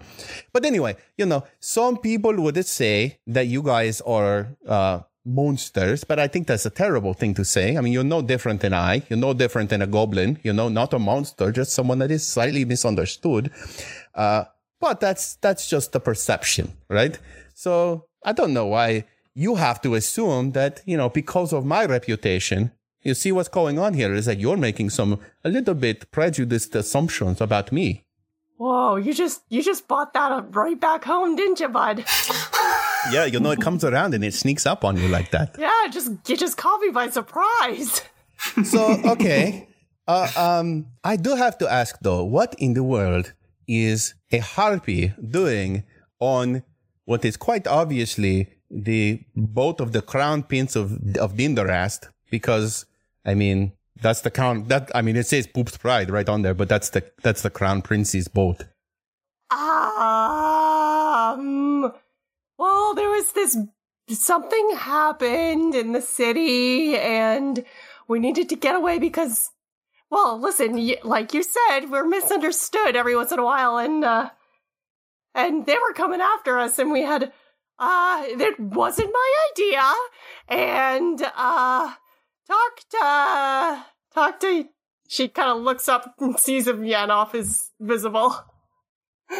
[0.53, 6.19] But anyway, you know, some people would say that you guys are, uh, monsters, but
[6.19, 7.77] I think that's a terrible thing to say.
[7.77, 9.03] I mean, you're no different than I.
[9.09, 10.39] You're no different than a goblin.
[10.43, 13.51] You know, not a monster, just someone that is slightly misunderstood.
[14.15, 14.45] Uh,
[14.79, 17.19] but that's that's just the perception, right?
[17.53, 21.85] So I don't know why you have to assume that you know because of my
[21.85, 22.71] reputation.
[23.01, 26.75] You see what's going on here is that you're making some a little bit prejudiced
[26.75, 28.03] assumptions about me.
[28.57, 32.03] Whoa, you just you just bought that up right back home, didn't you, bud?
[33.11, 35.55] Yeah, you know it comes around and it sneaks up on you like that.
[35.57, 38.01] Yeah, just you just caught me by surprise.
[38.63, 39.67] So okay,
[40.07, 43.33] uh, um, I do have to ask though, what in the world
[43.67, 45.83] is a harpy doing
[46.21, 46.63] on
[47.03, 52.07] what is quite obviously the boat of the crown prince of of Dindarast?
[52.31, 52.85] Because
[53.25, 54.69] I mean, that's the crown.
[54.69, 57.49] That I mean, it says Poop's Pride right on there, but that's the that's the
[57.49, 58.63] crown prince's boat.
[59.51, 60.48] Um.
[62.59, 63.57] Well, there was this
[64.09, 67.63] something happened in the city, and
[68.05, 69.51] we needed to get away because,
[70.11, 74.31] well, listen, like you said, we're misunderstood every once in a while, and uh,
[75.33, 77.31] and they were coming after us, and we had,
[77.79, 79.93] uh, it wasn't my idea,
[80.49, 81.93] and uh,
[82.45, 83.83] talked, uh,
[84.13, 84.67] talked to.
[85.07, 88.35] She kind of looks up and sees if Yanov is visible.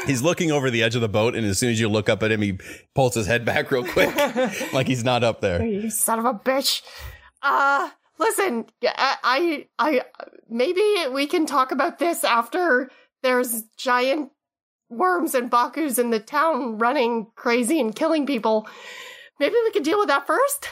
[0.05, 2.21] He's looking over the edge of the boat, and as soon as you look up
[2.23, 2.59] at him, he
[2.93, 4.15] pulls his head back real quick,
[4.73, 5.65] like he's not up there.
[5.65, 6.81] You son of a bitch.
[7.41, 10.01] Uh, listen, I, I, I,
[10.49, 12.91] maybe we can talk about this after
[13.23, 14.31] there's giant
[14.89, 18.67] worms and bakus in the town running crazy and killing people.
[19.39, 20.69] Maybe we can deal with that first?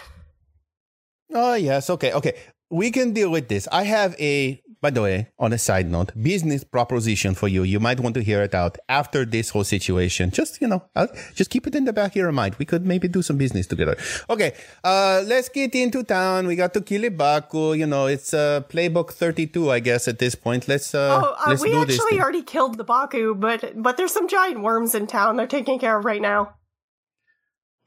[1.33, 1.89] Oh, yes.
[1.89, 2.13] Okay.
[2.13, 2.35] Okay.
[2.69, 3.67] We can deal with this.
[3.71, 7.63] I have a, by the way, on a side note, business proposition for you.
[7.63, 10.31] You might want to hear it out after this whole situation.
[10.31, 12.55] Just, you know, I'll, just keep it in the back of your mind.
[12.59, 13.95] We could maybe do some business together.
[14.29, 14.53] Okay.
[14.83, 16.45] Uh, let's get into town.
[16.45, 17.73] We got to kill a Baku.
[17.73, 20.67] You know, it's, uh, playbook 32, I guess, at this point.
[20.67, 21.95] Let's, uh, oh, uh, let's we do this.
[21.95, 22.21] actually thing.
[22.21, 25.37] already killed the baku, but but there's some giant worms in town.
[25.37, 26.55] They're taking care of right now.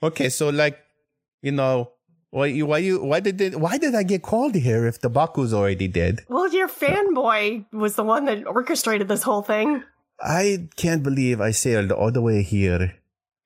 [0.02, 0.30] Okay.
[0.30, 0.78] So like,
[1.42, 1.92] you know,
[2.30, 5.10] why you, why you, why did it, why did I get called here if the
[5.10, 6.20] Baku's already dead?
[6.28, 9.82] Well, your fanboy was the one that orchestrated this whole thing.
[10.20, 12.94] I can't believe I sailed all the way here.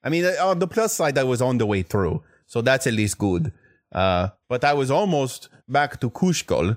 [0.02, 2.86] I mean, uh, on the plus side, I was on the way through, so that's
[2.86, 3.52] at least good.
[3.92, 6.76] Uh, but I was almost back to Kushkol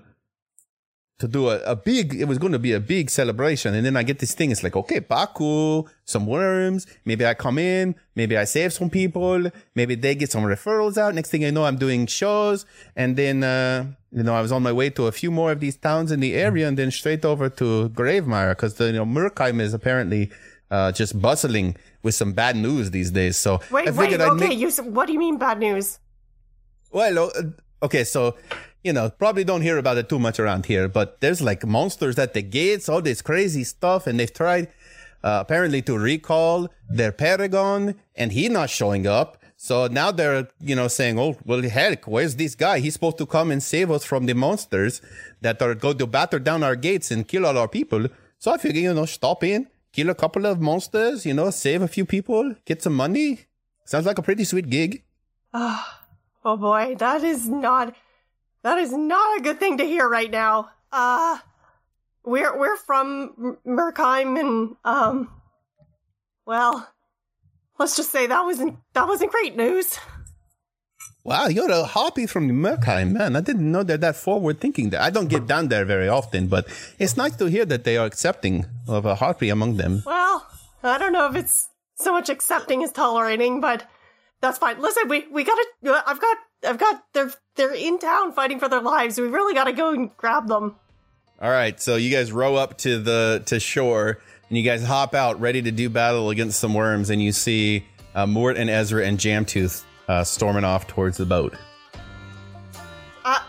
[1.20, 3.74] to do a, a big, it was going to be a big celebration.
[3.74, 4.52] And then I get this thing.
[4.52, 6.86] It's like, okay, Baku, some worms.
[7.06, 7.96] Maybe I come in.
[8.16, 9.50] Maybe I save some people.
[9.74, 11.16] Maybe they get some referrals out.
[11.16, 12.68] Next thing I know, I'm doing shows.
[12.96, 15.60] And then, uh, you know, I was on my way to a few more of
[15.60, 19.06] these towns in the area and then straight over to Gravemire because the, you know,
[19.06, 20.32] Murkheim is apparently,
[20.70, 23.38] uh, just bustling with some bad news these days.
[23.38, 25.98] So Wait, I wait, figured I'd okay, make- you, what do you mean bad news?
[26.92, 28.36] well, uh, okay, so
[28.88, 32.18] you know, probably don't hear about it too much around here, but there's like monsters
[32.18, 34.70] at the gates, all this crazy stuff, and they've tried
[35.24, 39.44] uh, apparently to recall their Paragon, and he not showing up.
[39.58, 42.80] So now they're, you know, saying, "Oh, well, heck, where's this guy?
[42.80, 45.02] He's supposed to come and save us from the monsters
[45.42, 48.08] that are going to batter down our gates and kill all our people."
[48.40, 51.82] So I figure, you know, stop in, kill a couple of monsters, you know, save
[51.82, 53.48] a few people, get some money.
[53.84, 55.04] Sounds like a pretty sweet gig.
[55.54, 57.94] Oh boy, that is not
[58.68, 60.70] that is not a good thing to hear right now.
[60.92, 61.38] Uh
[62.26, 65.32] we're we're from Merkheim and um
[66.46, 66.90] well,
[67.80, 69.98] let's just say that wasn't that wasn't great news.
[71.24, 73.38] Wow, you're a hobby from Merkheim, man.
[73.38, 74.90] I didn't know they're that forward thinking.
[74.90, 76.68] There, I don't get down there very often, but
[77.00, 80.04] it's nice to hear that they are accepting of a harpy among them.
[80.06, 80.46] Well,
[80.84, 83.90] I don't know if it's so much accepting as tolerating, but
[84.42, 84.82] that's fine.
[84.82, 85.66] Listen, we we gotta.
[86.06, 89.20] I've got I've got they're they're in town fighting for their lives.
[89.20, 90.76] We really gotta go and grab them.
[91.42, 95.14] All right, so you guys row up to the to shore, and you guys hop
[95.14, 97.86] out, ready to do battle against some worms, and you see
[98.16, 101.54] uh, Mort and Ezra and Jamtooth uh, storming off towards the boat.
[103.24, 103.40] Uh,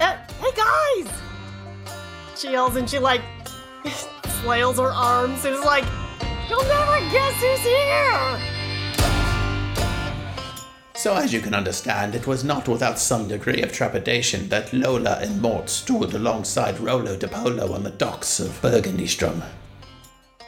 [0.00, 1.12] uh, hey guys!
[2.36, 3.22] She yells and she like
[4.42, 5.84] flails her arms and is like,
[6.48, 8.55] "You'll never guess who's here!"
[10.96, 15.18] So, as you can understand, it was not without some degree of trepidation that Lola
[15.20, 19.42] and Mort stood alongside Rolo de Polo on the docks of Burgundystrom.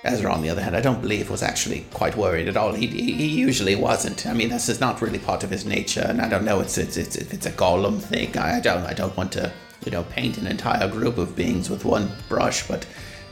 [0.04, 2.72] Ezra, on the other hand, I don't believe was actually quite worried at all.
[2.72, 4.26] He, he, usually wasn't.
[4.26, 6.78] I mean, this is not really part of his nature, and I don't know it's
[6.78, 8.34] it's it's, it's a golem thing.
[8.38, 9.52] I, don't I don't want to
[9.84, 12.86] you know paint an entire group of beings with one brush, but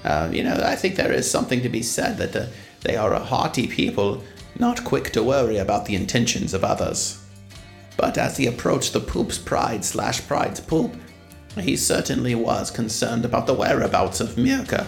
[0.05, 2.47] uh, you know I think there is something to be said that uh,
[2.83, 4.23] they are a hearty people,
[4.59, 7.23] not quick to worry about the intentions of others.
[7.97, 10.95] But as he approached the poop's pride slash pride's poop,
[11.61, 14.87] he certainly was concerned about the whereabouts of Mirka.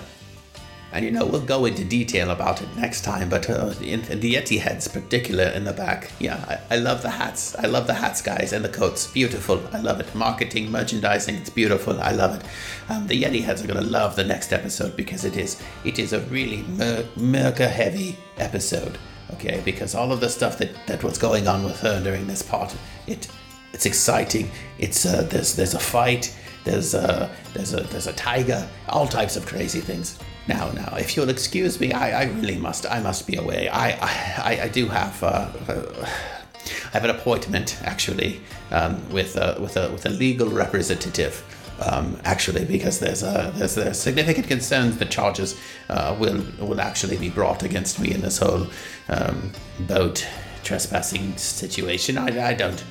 [0.90, 4.20] And you know, we'll go into detail about it next time, but uh, in, in
[4.20, 7.54] the Yeti heads, particular in the back, yeah, I, I love the hats.
[7.56, 9.06] I love the hats, guys, and the coats.
[9.06, 9.62] Beautiful.
[9.72, 10.14] I love it.
[10.14, 12.00] Marketing, merchandising, it's beautiful.
[12.00, 12.46] I love it.
[12.88, 16.14] Um, the Yeti heads are gonna love the next episode because it is it is
[16.14, 18.96] a really mer- Merca heavy episode.
[19.34, 22.42] Okay, because all of the stuff that that was going on with her during this
[22.42, 22.74] part,
[23.06, 23.28] it
[23.72, 24.50] it's exciting.
[24.78, 26.34] It's uh, there's there's a fight.
[26.64, 28.68] There's a there's a there's a tiger.
[28.88, 30.18] All types of crazy things.
[30.48, 33.68] Now, now, if you'll excuse me, I, I really must, I must be away.
[33.68, 39.56] I, I, I do have, uh, uh, I have an appointment actually um, with, uh,
[39.60, 41.44] with a, with a legal representative.
[41.80, 45.56] Um, actually, because there's a, there's a significant concerns that charges
[45.88, 48.66] uh, will will actually be brought against me in this whole
[49.08, 50.26] um, boat
[50.64, 52.18] trespassing situation.
[52.18, 52.82] I, I don't,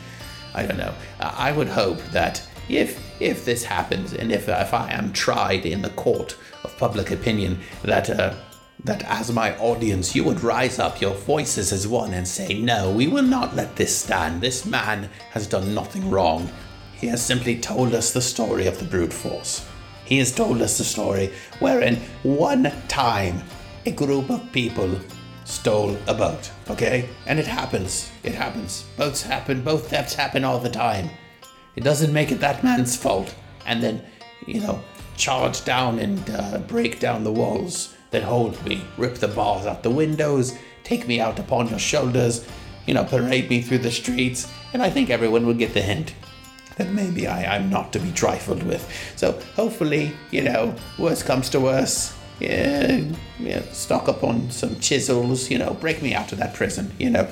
[0.56, 0.94] I don't know.
[1.20, 5.82] I would hope that if if this happens and if if I am tried in
[5.82, 8.34] the court of public opinion, that uh,
[8.84, 12.92] that as my audience you would rise up your voices as one and say, no,
[12.92, 14.42] we will not let this stand.
[14.42, 16.50] This man has done nothing wrong.
[17.00, 19.68] He has simply told us the story of the brute force.
[20.04, 23.44] He has told us the story wherein one time
[23.86, 25.00] a group of people
[25.46, 27.08] stole a boat, okay?
[27.28, 28.12] And it happens.
[28.24, 28.86] It happens.
[28.98, 31.10] Boats happen, both thefts happen all the time.
[31.76, 33.36] It doesn't make it that man's fault.
[33.66, 34.04] And then,
[34.48, 34.82] you know,
[35.16, 39.84] charge down and uh, break down the walls that hold me, rip the bars out
[39.84, 42.48] the windows, take me out upon your shoulders,
[42.86, 46.14] you know, parade me through the streets, and I think everyone will get the hint
[46.78, 48.90] that maybe I, I'm not to be trifled with.
[49.16, 53.04] So hopefully, you know, worst comes to worst, yeah,
[53.40, 57.10] yeah, stock up on some chisels, you know, break me out of that prison, you
[57.10, 57.28] know.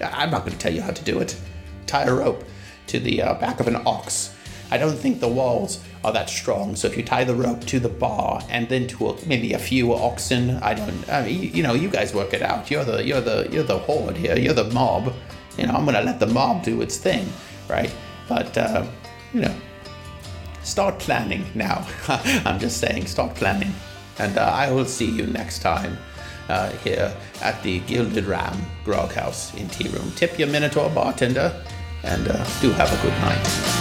[0.00, 1.38] I'm not going to tell you how to do it.
[1.86, 2.44] Tie a rope
[2.86, 4.34] to the uh, back of an ox.
[4.70, 6.76] I don't think the walls are that strong.
[6.76, 9.58] So if you tie the rope to the bar and then to a, maybe a
[9.58, 11.08] few oxen, I don't.
[11.08, 12.70] I mean, you, you know, you guys work it out.
[12.70, 14.38] You're the you're the you're the horde here.
[14.38, 15.12] You're the mob.
[15.58, 17.28] You know, I'm gonna let the mob do its thing,
[17.68, 17.92] right?
[18.30, 18.86] But uh,
[19.34, 19.54] you know,
[20.62, 21.84] start planning now.
[22.46, 23.74] I'm just saying, start planning,
[24.20, 25.98] and uh, I will see you next time.
[26.48, 30.10] Uh, here at the Gilded Ram Grog House in Tea Room.
[30.16, 31.64] Tip your Minotaur bartender
[32.02, 33.79] and uh, do have a good night.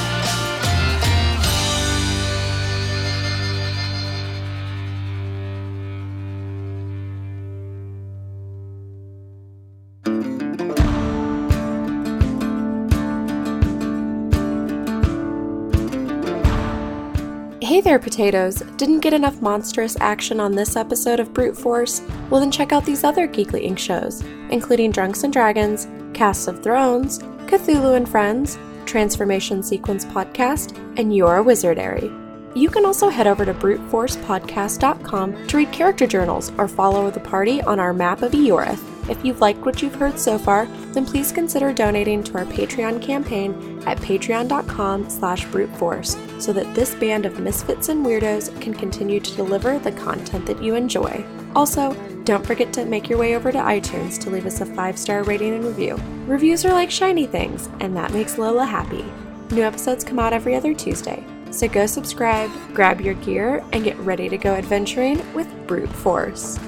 [17.89, 18.61] There, potatoes!
[18.77, 22.03] Didn't get enough monstrous action on this episode of Brute Force?
[22.29, 23.79] Well, then check out these other Geekly Inc.
[23.79, 24.21] shows,
[24.51, 27.17] including Drunks and Dragons, Casts of Thrones,
[27.47, 32.15] Cthulhu and Friends, Transformation Sequence Podcast, and Your Wizardary.
[32.55, 37.59] You can also head over to bruteforcepodcast.com to read character journals or follow the party
[37.63, 39.09] on our map of Eorith.
[39.09, 43.01] If you've liked what you've heard so far, then please consider donating to our Patreon
[43.01, 49.19] campaign at patreon.com slash bruteforce so that this band of misfits and weirdos can continue
[49.19, 51.25] to deliver the content that you enjoy.
[51.55, 55.23] Also, don't forget to make your way over to iTunes to leave us a five-star
[55.23, 55.95] rating and review.
[56.27, 59.03] Reviews are like shiny things, and that makes Lola happy.
[59.49, 63.97] New episodes come out every other Tuesday, so go subscribe, grab your gear, and get
[63.97, 66.59] ready to go adventuring with Brute Force.